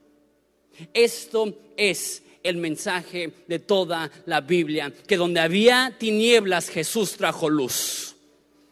Esto 0.93 1.57
es 1.77 2.21
el 2.43 2.57
mensaje 2.57 3.31
de 3.47 3.59
toda 3.59 4.11
la 4.25 4.41
Biblia, 4.41 4.93
que 5.07 5.17
donde 5.17 5.39
había 5.39 5.95
tinieblas 5.97 6.69
Jesús 6.69 7.13
trajo 7.13 7.49
luz, 7.49 8.15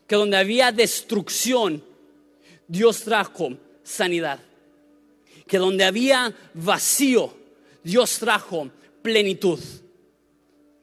que 0.05 0.15
donde 0.15 0.37
había 0.37 0.71
destrucción 0.71 1.83
Dios 2.67 3.03
trajo 3.03 3.57
sanidad, 3.83 4.39
que 5.47 5.57
donde 5.57 5.85
había 5.85 6.33
vacío 6.53 7.33
Dios 7.83 8.19
trajo 8.19 8.69
plenitud. 9.01 9.59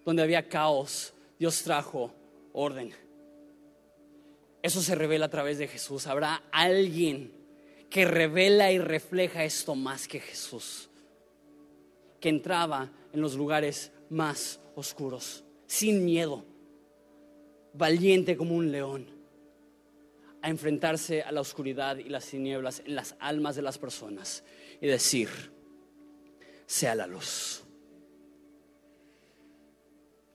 Donde 0.04 0.22
había 0.22 0.48
caos, 0.48 1.12
Dios 1.38 1.62
trajo 1.62 2.12
orden. 2.52 2.92
Eso 4.62 4.82
se 4.82 4.94
revela 4.94 5.26
a 5.26 5.30
través 5.30 5.58
de 5.58 5.68
Jesús. 5.68 6.06
Habrá 6.06 6.42
alguien 6.52 7.32
que 7.88 8.04
revela 8.04 8.70
y 8.72 8.78
refleja 8.78 9.44
esto 9.44 9.74
más 9.74 10.06
que 10.06 10.20
Jesús, 10.20 10.88
que 12.20 12.28
entraba 12.28 12.90
en 13.12 13.20
los 13.20 13.34
lugares 13.34 13.90
más 14.10 14.60
oscuros, 14.76 15.44
sin 15.66 16.04
miedo, 16.04 16.44
valiente 17.72 18.36
como 18.36 18.54
un 18.54 18.70
león, 18.70 19.10
a 20.42 20.48
enfrentarse 20.48 21.22
a 21.22 21.32
la 21.32 21.40
oscuridad 21.40 21.96
y 21.96 22.08
las 22.08 22.26
tinieblas 22.26 22.82
en 22.84 22.94
las 22.94 23.16
almas 23.18 23.56
de 23.56 23.62
las 23.62 23.78
personas 23.78 24.44
y 24.80 24.86
decir, 24.86 25.28
sea 26.70 26.94
la 26.94 27.08
luz. 27.08 27.62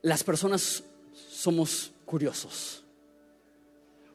Las 0.02 0.21
personas 0.21 0.84
somos 1.32 1.93
curiosos, 2.04 2.84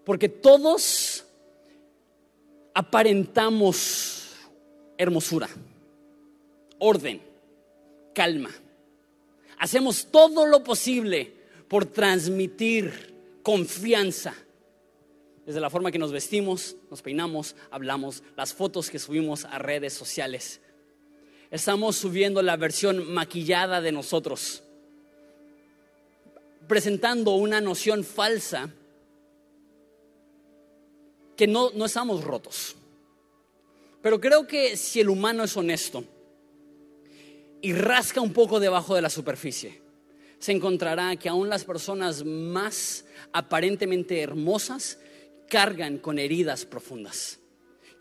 porque 0.04 0.28
todos 0.28 1.24
aparentamos 2.74 4.34
hermosura, 4.98 5.48
orden, 6.78 7.22
calma. 8.14 8.50
Hacemos 9.58 10.08
todo 10.10 10.44
lo 10.44 10.62
posible 10.62 11.32
por 11.68 11.86
transmitir 11.86 13.14
confianza. 13.42 14.34
Desde 15.46 15.60
la 15.60 15.70
forma 15.70 15.90
que 15.90 15.98
nos 15.98 16.12
vestimos, 16.12 16.76
nos 16.90 17.00
peinamos, 17.00 17.56
hablamos, 17.70 18.22
las 18.36 18.52
fotos 18.52 18.90
que 18.90 18.98
subimos 18.98 19.46
a 19.46 19.58
redes 19.58 19.94
sociales 19.94 20.60
estamos 21.50 21.96
subiendo 21.96 22.42
la 22.42 22.56
versión 22.56 23.12
maquillada 23.12 23.80
de 23.80 23.92
nosotros, 23.92 24.62
presentando 26.68 27.32
una 27.34 27.60
noción 27.60 28.04
falsa 28.04 28.72
que 31.36 31.46
no, 31.46 31.70
no 31.70 31.86
estamos 31.86 32.22
rotos. 32.22 32.76
Pero 34.02 34.20
creo 34.20 34.46
que 34.46 34.76
si 34.76 35.00
el 35.00 35.08
humano 35.08 35.44
es 35.44 35.56
honesto 35.56 36.04
y 37.60 37.72
rasca 37.72 38.20
un 38.20 38.32
poco 38.32 38.60
debajo 38.60 38.94
de 38.94 39.02
la 39.02 39.10
superficie, 39.10 39.82
se 40.38 40.52
encontrará 40.52 41.16
que 41.16 41.28
aún 41.28 41.48
las 41.48 41.64
personas 41.64 42.24
más 42.24 43.04
aparentemente 43.32 44.20
hermosas 44.20 44.98
cargan 45.48 45.98
con 45.98 46.18
heridas 46.18 46.64
profundas, 46.64 47.40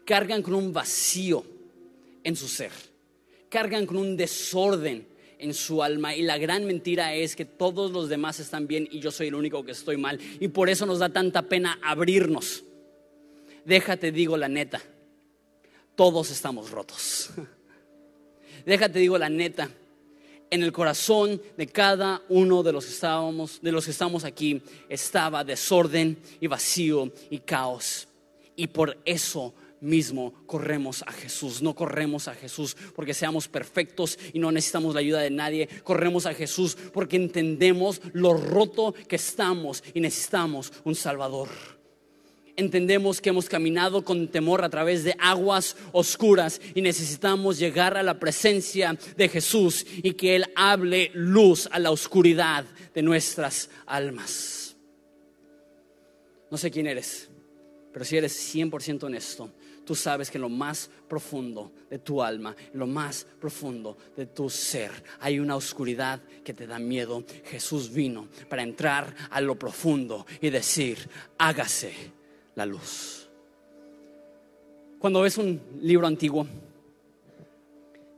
cargan 0.05 0.41
con 0.41 0.53
un 0.53 0.71
vacío 0.71 1.43
en 2.23 2.35
su 2.35 2.47
ser 2.47 2.88
cargan 3.49 3.85
con 3.85 3.97
un 3.97 4.15
desorden 4.15 5.07
en 5.39 5.53
su 5.53 5.81
alma 5.81 6.15
y 6.15 6.21
la 6.21 6.38
gran 6.38 6.65
mentira 6.65 7.15
es 7.15 7.35
que 7.35 7.45
todos 7.45 7.91
los 7.91 8.09
demás 8.09 8.39
están 8.39 8.67
bien 8.67 8.88
y 8.91 8.99
yo 8.99 9.09
soy 9.09 9.27
el 9.27 9.35
único 9.35 9.63
que 9.63 9.71
estoy 9.71 9.97
mal 9.97 10.19
y 10.39 10.49
por 10.49 10.69
eso 10.69 10.85
nos 10.85 10.99
da 10.99 11.09
tanta 11.09 11.43
pena 11.43 11.79
abrirnos. 11.81 12.63
Déjate 13.65 14.12
digo 14.12 14.38
la 14.38 14.49
neta, 14.49 14.81
todos 15.95 16.29
estamos 16.31 16.71
rotos. 16.71 17.31
Déjate 18.65 18.99
digo 18.99 19.17
la 19.17 19.29
neta, 19.29 19.69
en 20.51 20.63
el 20.63 20.71
corazón 20.71 21.41
de 21.57 21.67
cada 21.67 22.21
uno 22.29 22.63
de 22.63 22.73
los 22.73 22.85
que 22.85 22.91
estábamos, 22.91 23.62
de 23.62 23.71
los 23.71 23.85
que 23.85 23.91
estamos 23.91 24.23
aquí, 24.23 24.62
estaba 24.89 25.43
desorden 25.43 26.17
y 26.41 26.47
vacío 26.47 27.12
y 27.29 27.39
caos. 27.39 28.07
Y 28.55 28.67
por 28.67 28.97
eso 29.05 29.53
mismo 29.81 30.33
corremos 30.45 31.03
a 31.05 31.11
Jesús. 31.11 31.61
No 31.61 31.75
corremos 31.75 32.27
a 32.27 32.35
Jesús 32.35 32.75
porque 32.95 33.13
seamos 33.13 33.47
perfectos 33.47 34.17
y 34.33 34.39
no 34.39 34.51
necesitamos 34.51 34.93
la 34.93 35.01
ayuda 35.01 35.21
de 35.21 35.29
nadie. 35.29 35.69
Corremos 35.83 36.25
a 36.25 36.33
Jesús 36.33 36.77
porque 36.93 37.15
entendemos 37.15 38.01
lo 38.13 38.33
roto 38.33 38.93
que 39.07 39.15
estamos 39.15 39.83
y 39.93 39.99
necesitamos 39.99 40.71
un 40.83 40.95
Salvador. 40.95 41.49
Entendemos 42.55 43.21
que 43.21 43.29
hemos 43.29 43.47
caminado 43.47 44.03
con 44.03 44.27
temor 44.27 44.65
a 44.65 44.69
través 44.69 45.05
de 45.05 45.15
aguas 45.17 45.77
oscuras 45.93 46.59
y 46.75 46.81
necesitamos 46.81 47.57
llegar 47.57 47.95
a 47.95 48.03
la 48.03 48.19
presencia 48.19 48.97
de 49.15 49.29
Jesús 49.29 49.85
y 50.03 50.11
que 50.11 50.35
Él 50.35 50.45
hable 50.57 51.09
luz 51.13 51.69
a 51.71 51.79
la 51.79 51.91
oscuridad 51.91 52.65
de 52.93 53.01
nuestras 53.01 53.69
almas. 53.85 54.75
No 56.51 56.57
sé 56.57 56.69
quién 56.69 56.87
eres, 56.87 57.28
pero 57.99 58.07
si 58.07 58.15
eres 58.15 58.55
100% 58.55 59.03
honesto, 59.03 59.51
tú 59.85 59.93
sabes 59.93 60.31
que 60.31 60.38
en 60.38 60.43
lo 60.43 60.47
más 60.47 60.89
profundo 61.09 61.73
de 61.89 61.99
tu 61.99 62.23
alma, 62.23 62.55
en 62.71 62.79
lo 62.79 62.88
más 62.88 63.27
profundo 63.41 63.97
de 64.15 64.25
tu 64.25 64.49
ser, 64.49 64.89
hay 65.19 65.38
una 65.38 65.57
oscuridad 65.57 66.21
que 66.41 66.53
te 66.53 66.65
da 66.65 66.79
miedo. 66.79 67.25
Jesús 67.43 67.91
vino 67.91 68.29
para 68.47 68.63
entrar 68.63 69.13
a 69.29 69.41
lo 69.41 69.59
profundo 69.59 70.25
y 70.39 70.49
decir, 70.49 71.09
hágase 71.39 71.91
la 72.55 72.65
luz. 72.65 73.27
Cuando 74.97 75.19
ves 75.19 75.38
un 75.38 75.62
libro 75.81 76.07
antiguo, 76.07 76.47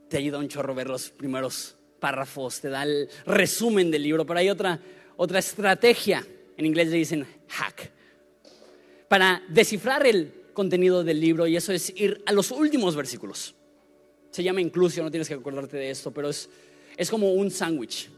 te 0.08 0.16
ayuda 0.16 0.38
un 0.38 0.46
chorro 0.46 0.76
ver 0.76 0.86
los 0.86 1.10
primeros 1.10 1.74
párrafos, 1.98 2.60
te 2.60 2.68
da 2.68 2.84
el 2.84 3.08
resumen 3.26 3.90
del 3.90 4.04
libro, 4.04 4.24
pero 4.24 4.38
hay 4.38 4.48
otra, 4.48 4.78
otra 5.16 5.40
estrategia, 5.40 6.24
en 6.56 6.66
inglés 6.66 6.86
le 6.86 6.98
dicen 6.98 7.26
hack, 7.48 7.90
para 9.12 9.42
descifrar 9.46 10.06
el 10.06 10.32
contenido 10.54 11.04
del 11.04 11.20
libro 11.20 11.46
y 11.46 11.54
eso 11.54 11.70
es 11.70 11.92
ir 12.00 12.22
a 12.24 12.32
los 12.32 12.50
últimos 12.50 12.96
versículos. 12.96 13.54
Se 14.30 14.42
llama 14.42 14.62
inclusión, 14.62 15.04
no 15.04 15.10
tienes 15.10 15.28
que 15.28 15.34
acordarte 15.34 15.76
de 15.76 15.90
esto, 15.90 16.12
pero 16.12 16.30
es, 16.30 16.48
es 16.96 17.10
como 17.10 17.30
un 17.34 17.50
sándwich 17.50 18.08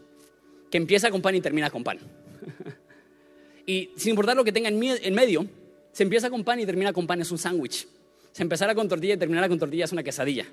que 0.70 0.78
empieza 0.78 1.10
con 1.10 1.20
pan 1.20 1.34
y 1.34 1.40
termina 1.40 1.68
con 1.68 1.82
pan. 1.82 1.98
y 3.66 3.90
sin 3.96 4.10
importar 4.10 4.36
lo 4.36 4.44
que 4.44 4.52
tenga 4.52 4.68
en, 4.68 5.14
medio, 5.16 5.48
se 5.90 6.04
empieza 6.04 6.30
con 6.30 6.44
pan 6.44 6.60
y 6.60 6.64
termina 6.64 6.92
con 6.92 7.08
pan, 7.08 7.20
es 7.20 7.32
un 7.32 7.38
sándwich. 7.38 7.88
Se 8.30 8.44
empezara 8.44 8.72
con 8.72 8.88
tortilla 8.88 9.14
y 9.14 9.16
terminara 9.16 9.48
con 9.48 9.58
tortilla 9.58 9.86
es 9.86 9.92
una 9.92 10.04
quesadilla. 10.04 10.46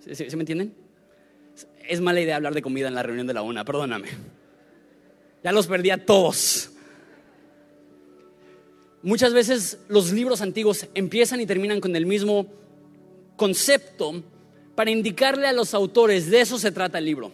¿Sí, 0.00 0.24
me 0.34 0.42
entienden? 0.42 0.74
Es 1.86 2.00
mala 2.00 2.20
idea 2.20 2.34
hablar 2.34 2.52
de 2.52 2.62
comida 2.62 2.88
en 2.88 2.96
la 2.96 3.04
reunión 3.04 3.28
de 3.28 3.34
la 3.34 3.42
una, 3.42 3.64
perdóname. 3.64 4.08
Ya 5.44 5.52
los 5.52 5.68
perdí 5.68 5.90
a 5.90 6.04
todos. 6.04 6.72
Muchas 9.08 9.32
veces 9.32 9.78
los 9.88 10.12
libros 10.12 10.42
antiguos 10.42 10.86
empiezan 10.92 11.40
y 11.40 11.46
terminan 11.46 11.80
con 11.80 11.96
el 11.96 12.04
mismo 12.04 12.44
concepto, 13.36 14.22
para 14.74 14.90
indicarle 14.90 15.46
a 15.46 15.54
los 15.54 15.72
autores, 15.72 16.30
de 16.30 16.42
eso 16.42 16.58
se 16.58 16.72
trata 16.72 16.98
el 16.98 17.06
libro. 17.06 17.32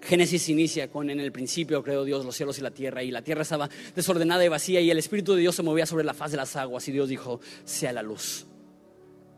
Génesis 0.00 0.48
inicia 0.48 0.88
con 0.88 1.10
en 1.10 1.18
el 1.18 1.32
principio 1.32 1.82
creó 1.82 2.04
Dios 2.04 2.24
los 2.24 2.36
cielos 2.36 2.60
y 2.60 2.62
la 2.62 2.70
tierra 2.70 3.02
y 3.02 3.10
la 3.10 3.22
tierra 3.22 3.42
estaba 3.42 3.68
desordenada 3.96 4.44
y 4.44 4.48
vacía 4.48 4.80
y 4.80 4.88
el 4.88 4.98
Espíritu 4.98 5.34
de 5.34 5.40
Dios 5.40 5.56
se 5.56 5.64
movía 5.64 5.84
sobre 5.84 6.04
la 6.04 6.14
faz 6.14 6.30
de 6.30 6.36
las 6.36 6.54
aguas 6.54 6.86
y 6.86 6.92
Dios 6.92 7.08
dijo, 7.08 7.40
sea 7.64 7.92
la 7.92 8.04
luz. 8.04 8.46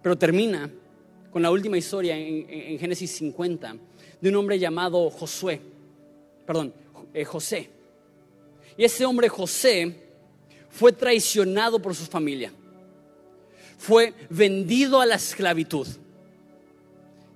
Pero 0.03 0.19
termina 0.19 0.71
con 1.31 1.41
la 1.41 1.51
última 1.51 1.79
historia 1.79 2.19
en, 2.19 2.79
Génesis 2.79 3.13
50 3.13 3.77
de 4.21 4.29
un 4.29 4.37
hombre 4.37 4.59
llamado 4.59 5.09
Josué, 5.09 5.59
perdón, 6.47 6.75
eh, 7.15 7.25
José. 7.25 7.71
Y 8.77 8.85
ese 8.85 9.07
hombre 9.07 9.31
José 9.31 10.10
fue 10.71 10.93
traicionado 10.93 11.81
por 11.81 11.95
su 11.95 12.07
familia, 12.07 12.53
fue 13.79 14.15
vendido 14.29 15.01
a 15.01 15.07
la 15.07 15.17
esclavitud. 15.17 15.87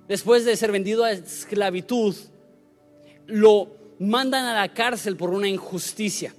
Después 0.07 0.45
de 0.45 0.55
ser 0.55 0.71
vendido 0.71 1.03
a 1.03 1.11
esclavitud, 1.11 2.15
lo 3.27 3.75
mandan 3.99 4.45
a 4.45 4.53
la 4.53 4.73
cárcel 4.73 5.17
por 5.17 5.31
una 5.31 5.47
injusticia. 5.47 6.33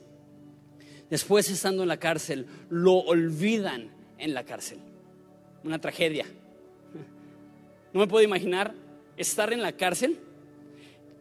Después, 1.11 1.51
estando 1.51 1.83
en 1.83 1.89
la 1.89 1.99
cárcel, 1.99 2.47
lo 2.71 2.95
olvidan 2.95 3.91
en 4.19 4.35
la 4.35 4.45
cárcel. 4.45 4.79
Una 5.65 5.81
tragedia. 5.81 6.27
No 7.93 8.01
me 8.01 8.07
puedo 8.07 8.25
imaginar 8.25 8.75
estar 9.17 9.53
en 9.53 9.63
la 9.63 9.73
cárcel 9.73 10.19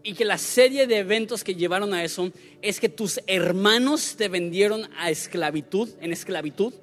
y 0.06 0.14
que 0.14 0.24
la 0.24 0.38
serie 0.38 0.86
de 0.86 1.00
eventos 1.00 1.44
que 1.44 1.56
llevaron 1.56 1.92
a 1.92 2.04
eso 2.04 2.32
es 2.62 2.80
que 2.80 2.90
tus 2.90 3.20
hermanos 3.26 4.16
te 4.16 4.30
vendieron 4.30 4.88
a 5.00 5.10
esclavitud, 5.10 5.90
en 6.00 6.14
esclavitud. 6.14 6.76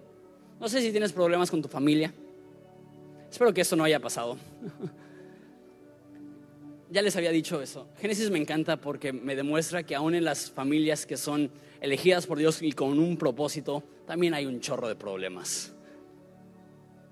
No 0.58 0.68
sé 0.68 0.82
si 0.82 0.90
tienes 0.90 1.12
problemas 1.12 1.48
con 1.48 1.62
tu 1.62 1.68
familia. 1.68 2.12
Espero 3.30 3.54
que 3.54 3.60
eso 3.60 3.76
no 3.76 3.84
haya 3.84 4.00
pasado. 4.00 4.36
ya 6.90 7.00
les 7.00 7.14
había 7.14 7.30
dicho 7.30 7.62
eso. 7.62 7.86
Génesis 8.00 8.28
me 8.28 8.40
encanta 8.40 8.76
porque 8.76 9.12
me 9.12 9.36
demuestra 9.36 9.84
que 9.84 9.94
aún 9.94 10.16
en 10.16 10.24
las 10.24 10.50
familias 10.50 11.06
que 11.06 11.16
son 11.16 11.48
elegidas 11.80 12.26
por 12.26 12.38
Dios 12.38 12.60
y 12.60 12.72
con 12.72 12.98
un 12.98 13.16
propósito, 13.16 13.84
también 14.04 14.34
hay 14.34 14.46
un 14.46 14.60
chorro 14.60 14.88
de 14.88 14.96
problemas. 14.96 15.72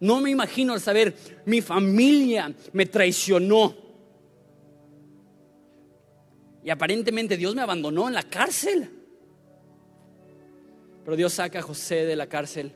No 0.01 0.21
me 0.21 0.31
imagino 0.31 0.75
el 0.75 0.81
saber, 0.81 1.15
mi 1.47 1.61
familia 1.61 2.53
me 2.73 2.87
traicionó. 2.87 3.90
Y 6.65 6.71
aparentemente 6.71 7.37
Dios 7.37 7.55
me 7.55 7.63
abandonó 7.63 8.09
en 8.09 8.15
la 8.15 8.23
cárcel. 8.23 8.89
Pero 11.05 11.17
Dios 11.17 11.33
saca 11.33 11.61
a 11.61 11.63
José 11.63 12.07
de 12.07 12.17
la 12.17 12.27
cárcel 12.27 12.73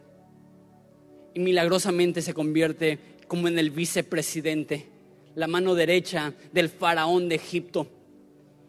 y 1.35 1.41
milagrosamente 1.41 2.23
se 2.23 2.33
convierte 2.33 2.99
como 3.29 3.49
en 3.49 3.59
el 3.59 3.71
vicepresidente 3.71 4.87
la 5.35 5.49
mano 5.49 5.75
derecha 5.75 6.33
del 6.53 6.69
faraón 6.69 7.29
de 7.29 7.35
Egipto 7.35 7.89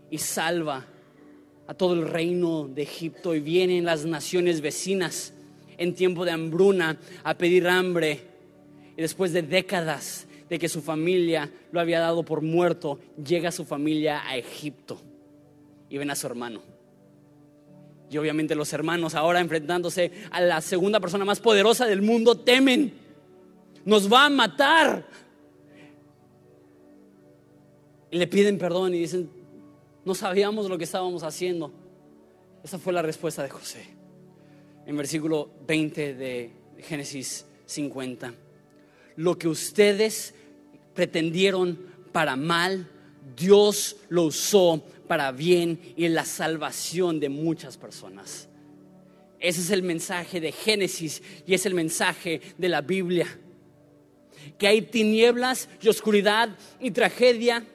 y 0.09 0.18
salva 0.18 0.86
a 1.68 1.74
todo 1.74 1.93
el 1.93 2.07
reino 2.07 2.68
de 2.68 2.82
Egipto 2.84 3.36
y 3.36 3.39
vienen 3.39 3.86
las 3.86 4.05
naciones 4.05 4.61
vecinas 4.61 5.34
en 5.78 5.93
tiempo 5.93 6.26
de 6.26 6.32
hambruna 6.32 6.99
a 7.24 7.38
pedir 7.38 7.68
hambre 7.68 8.20
y 8.97 9.01
después 9.01 9.32
de 9.34 9.41
décadas 9.41 10.28
de 10.50 10.60
que 10.60 10.70
su 10.70 10.82
familia 10.82 11.52
lo 11.72 11.80
había 11.80 12.00
dado 12.00 12.24
por 12.24 12.41
muerto, 12.41 13.00
llega 13.24 13.52
su 13.52 13.66
familia 13.66 14.28
a 14.28 14.38
Egipto 14.38 15.00
y 15.89 15.98
ven 15.98 16.12
a 16.12 16.16
su 16.16 16.28
hermano. 16.28 16.62
Y 18.10 18.18
obviamente 18.18 18.56
los 18.56 18.72
hermanos 18.74 19.16
ahora 19.16 19.39
enfrentándose 19.39 20.12
a 20.32 20.41
la 20.41 20.62
segunda 20.62 21.00
persona 21.00 21.26
más 21.26 21.39
poderosa 21.39 21.86
del 21.86 22.02
mundo 22.02 22.38
temen. 22.38 22.93
Nos 23.84 24.12
va 24.12 24.26
a 24.26 24.30
matar, 24.30 25.06
y 28.12 28.18
le 28.18 28.28
piden 28.28 28.58
perdón 28.58 28.93
y 28.93 29.00
dicen, 29.00 29.30
no 30.06 30.16
sabíamos 30.16 30.70
lo 30.70 30.78
que 30.78 30.86
estábamos 30.86 31.24
haciendo. 31.24 31.72
Esa 32.64 32.80
fue 32.80 32.93
la 32.93 33.02
respuesta 33.02 33.43
de 33.43 33.50
José. 33.50 33.86
En 34.86 34.96
versículo 34.96 35.50
20 35.68 36.14
de 36.14 36.52
Génesis 36.80 37.46
50. 37.66 38.34
Lo 39.16 39.38
que 39.38 39.47
ustedes 39.47 40.34
pretendieron 40.93 41.80
para 42.11 42.36
mal, 42.36 42.89
Dios 43.36 43.97
lo 44.09 44.24
usó 44.24 44.84
para 45.07 45.32
bien 45.32 45.80
y 45.95 46.07
la 46.07 46.26
salvación 46.26 47.20
de 47.20 47.30
muchas 47.30 47.78
personas. 47.78 48.47
Ese 49.39 49.61
es 49.61 49.70
el 49.70 49.84
mensaje 49.84 50.39
de 50.39 50.51
Génesis 50.51 51.22
y 51.45 51.53
es 51.53 51.66
el 51.66 51.74
mensaje 51.74 52.41
de 52.57 52.70
la 52.70 52.82
Biblia. 52.82 53.28
Que 54.57 54.68
hay 54.68 54.82
tinieblas 54.82 55.70
y 55.82 55.88
oscuridad 55.88 56.49
y 56.80 56.91
tragedia 56.91 57.66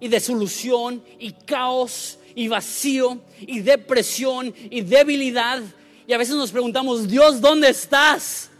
y 0.00 0.08
desolución 0.08 1.02
y 1.18 1.32
caos 1.32 2.18
y 2.34 2.48
vacío 2.48 3.20
y 3.40 3.60
depresión 3.60 4.54
y 4.70 4.82
debilidad. 4.82 5.62
Y 6.06 6.12
a 6.12 6.18
veces 6.18 6.34
nos 6.34 6.52
preguntamos, 6.52 7.08
Dios, 7.08 7.40
¿dónde 7.40 7.70
estás? 7.70 8.50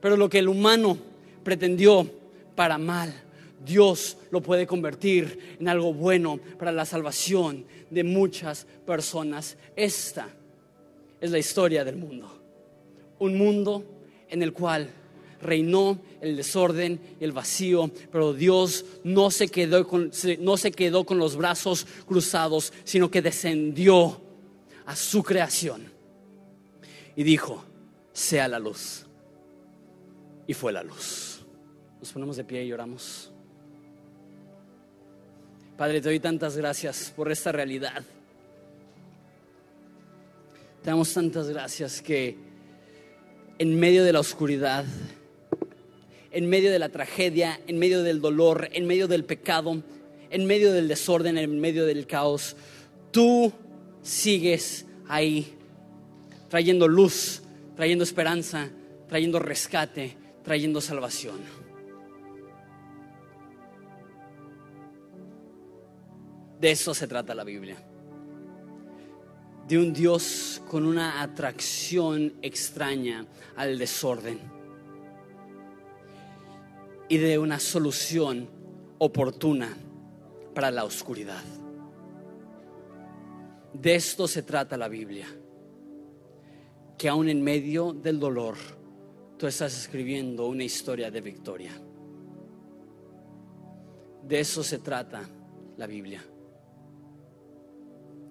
Pero 0.00 0.16
lo 0.16 0.28
que 0.28 0.38
el 0.38 0.48
humano 0.48 0.98
pretendió 1.42 2.08
para 2.54 2.78
mal, 2.78 3.12
Dios 3.64 4.16
lo 4.30 4.40
puede 4.40 4.66
convertir 4.66 5.56
en 5.58 5.68
algo 5.68 5.92
bueno 5.92 6.38
para 6.58 6.72
la 6.72 6.84
salvación 6.84 7.64
de 7.90 8.04
muchas 8.04 8.66
personas. 8.86 9.56
Esta 9.74 10.28
es 11.20 11.30
la 11.30 11.38
historia 11.38 11.84
del 11.84 11.96
mundo. 11.96 12.30
Un 13.18 13.36
mundo 13.36 13.84
en 14.28 14.42
el 14.42 14.52
cual 14.52 14.90
reinó 15.40 15.98
el 16.20 16.36
desorden 16.36 17.00
y 17.20 17.24
el 17.24 17.32
vacío, 17.32 17.90
pero 18.10 18.32
Dios 18.32 18.84
no 19.04 19.30
se 19.30 19.48
quedó 19.48 19.86
con, 19.86 20.10
no 20.40 20.56
se 20.56 20.72
quedó 20.72 21.04
con 21.04 21.18
los 21.18 21.36
brazos 21.36 21.86
cruzados, 22.06 22.72
sino 22.84 23.10
que 23.10 23.22
descendió 23.22 24.20
a 24.86 24.96
su 24.96 25.22
creación 25.22 25.92
y 27.14 27.22
dijo, 27.22 27.64
sea 28.12 28.48
la 28.48 28.58
luz. 28.58 29.07
Y 30.48 30.54
fue 30.54 30.72
la 30.72 30.82
luz. 30.82 31.44
Nos 32.00 32.10
ponemos 32.10 32.36
de 32.38 32.42
pie 32.42 32.64
y 32.64 32.72
oramos. 32.72 33.30
Padre, 35.76 36.00
te 36.00 36.08
doy 36.08 36.18
tantas 36.18 36.56
gracias 36.56 37.12
por 37.14 37.30
esta 37.30 37.52
realidad. 37.52 38.02
Te 40.82 40.90
damos 40.90 41.12
tantas 41.12 41.50
gracias 41.50 42.00
que 42.00 42.36
en 43.58 43.78
medio 43.78 44.04
de 44.04 44.12
la 44.12 44.20
oscuridad, 44.20 44.86
en 46.30 46.48
medio 46.48 46.70
de 46.70 46.78
la 46.78 46.88
tragedia, 46.88 47.60
en 47.66 47.78
medio 47.78 48.02
del 48.02 48.22
dolor, 48.22 48.70
en 48.72 48.86
medio 48.86 49.06
del 49.06 49.24
pecado, 49.24 49.82
en 50.30 50.46
medio 50.46 50.72
del 50.72 50.88
desorden, 50.88 51.36
en 51.36 51.60
medio 51.60 51.84
del 51.84 52.06
caos, 52.06 52.56
tú 53.10 53.52
sigues 54.00 54.86
ahí, 55.08 55.54
trayendo 56.48 56.88
luz, 56.88 57.42
trayendo 57.76 58.02
esperanza, 58.02 58.70
trayendo 59.08 59.38
rescate, 59.38 60.16
trayendo 60.48 60.80
salvación. 60.80 61.40
De 66.58 66.70
eso 66.70 66.94
se 66.94 67.06
trata 67.06 67.34
la 67.34 67.44
Biblia. 67.44 67.76
De 69.68 69.76
un 69.76 69.92
Dios 69.92 70.62
con 70.66 70.86
una 70.86 71.20
atracción 71.20 72.32
extraña 72.40 73.26
al 73.56 73.76
desorden 73.76 74.38
y 77.10 77.18
de 77.18 77.38
una 77.38 77.60
solución 77.60 78.48
oportuna 78.96 79.76
para 80.54 80.70
la 80.70 80.84
oscuridad. 80.84 81.44
De 83.74 83.94
esto 83.94 84.26
se 84.26 84.42
trata 84.42 84.78
la 84.78 84.88
Biblia, 84.88 85.26
que 86.96 87.10
aún 87.10 87.28
en 87.28 87.42
medio 87.42 87.92
del 87.92 88.18
dolor 88.18 88.77
tú 89.38 89.46
estás 89.46 89.78
escribiendo 89.78 90.46
una 90.48 90.64
historia 90.64 91.10
de 91.10 91.20
victoria. 91.20 91.70
De 94.24 94.40
eso 94.40 94.64
se 94.64 94.78
trata 94.78 95.22
la 95.76 95.86
Biblia. 95.86 96.22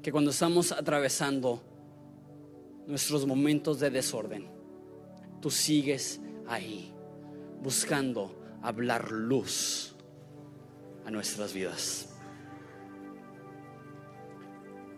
Que 0.04 0.12
cuando 0.12 0.32
estamos 0.32 0.74
atravesando 0.74 1.64
nuestros 2.86 3.26
momentos 3.26 3.80
de 3.80 3.90
desorden, 3.90 4.50
tú 5.42 5.50
sigues 5.50 6.20
ahí, 6.46 6.94
buscando 7.62 8.36
hablar 8.62 9.10
luz 9.12 9.96
a 11.06 11.12
nuestras 11.12 11.54
vidas. 11.54 12.10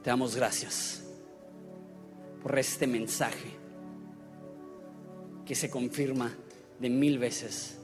Te 0.03 0.09
damos 0.09 0.35
gracias 0.35 1.03
por 2.41 2.57
este 2.57 2.87
mensaje 2.87 3.58
que 5.49 5.55
se 5.55 5.67
confirma 5.67 6.31
de 6.79 6.91
mil 6.91 7.17
veces 7.17 7.75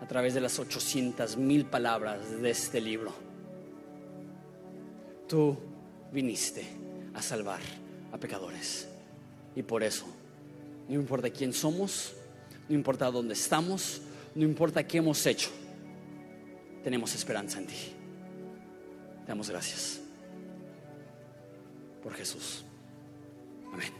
a 0.00 0.08
través 0.08 0.32
de 0.32 0.40
las 0.40 0.58
800 0.58 1.36
mil 1.36 1.66
palabras 1.66 2.40
de 2.40 2.48
este 2.48 2.80
libro. 2.80 3.12
Tú 5.28 5.54
viniste 6.10 6.64
a 7.12 7.20
salvar 7.20 7.60
a 8.10 8.16
pecadores 8.16 8.88
y 9.54 9.62
por 9.62 9.82
eso, 9.82 10.06
no 10.88 10.94
importa 10.94 11.28
quién 11.28 11.52
somos, 11.52 12.14
no 12.70 12.74
importa 12.74 13.10
dónde 13.10 13.34
estamos, 13.34 14.00
no 14.34 14.44
importa 14.44 14.86
qué 14.86 14.96
hemos 14.96 15.26
hecho, 15.26 15.50
tenemos 16.82 17.14
esperanza 17.14 17.58
en 17.58 17.66
ti. 17.66 17.92
Te 19.26 19.28
damos 19.28 19.50
gracias 19.50 20.00
por 22.02 22.14
Jesús. 22.14 22.64
Amén. 23.74 23.92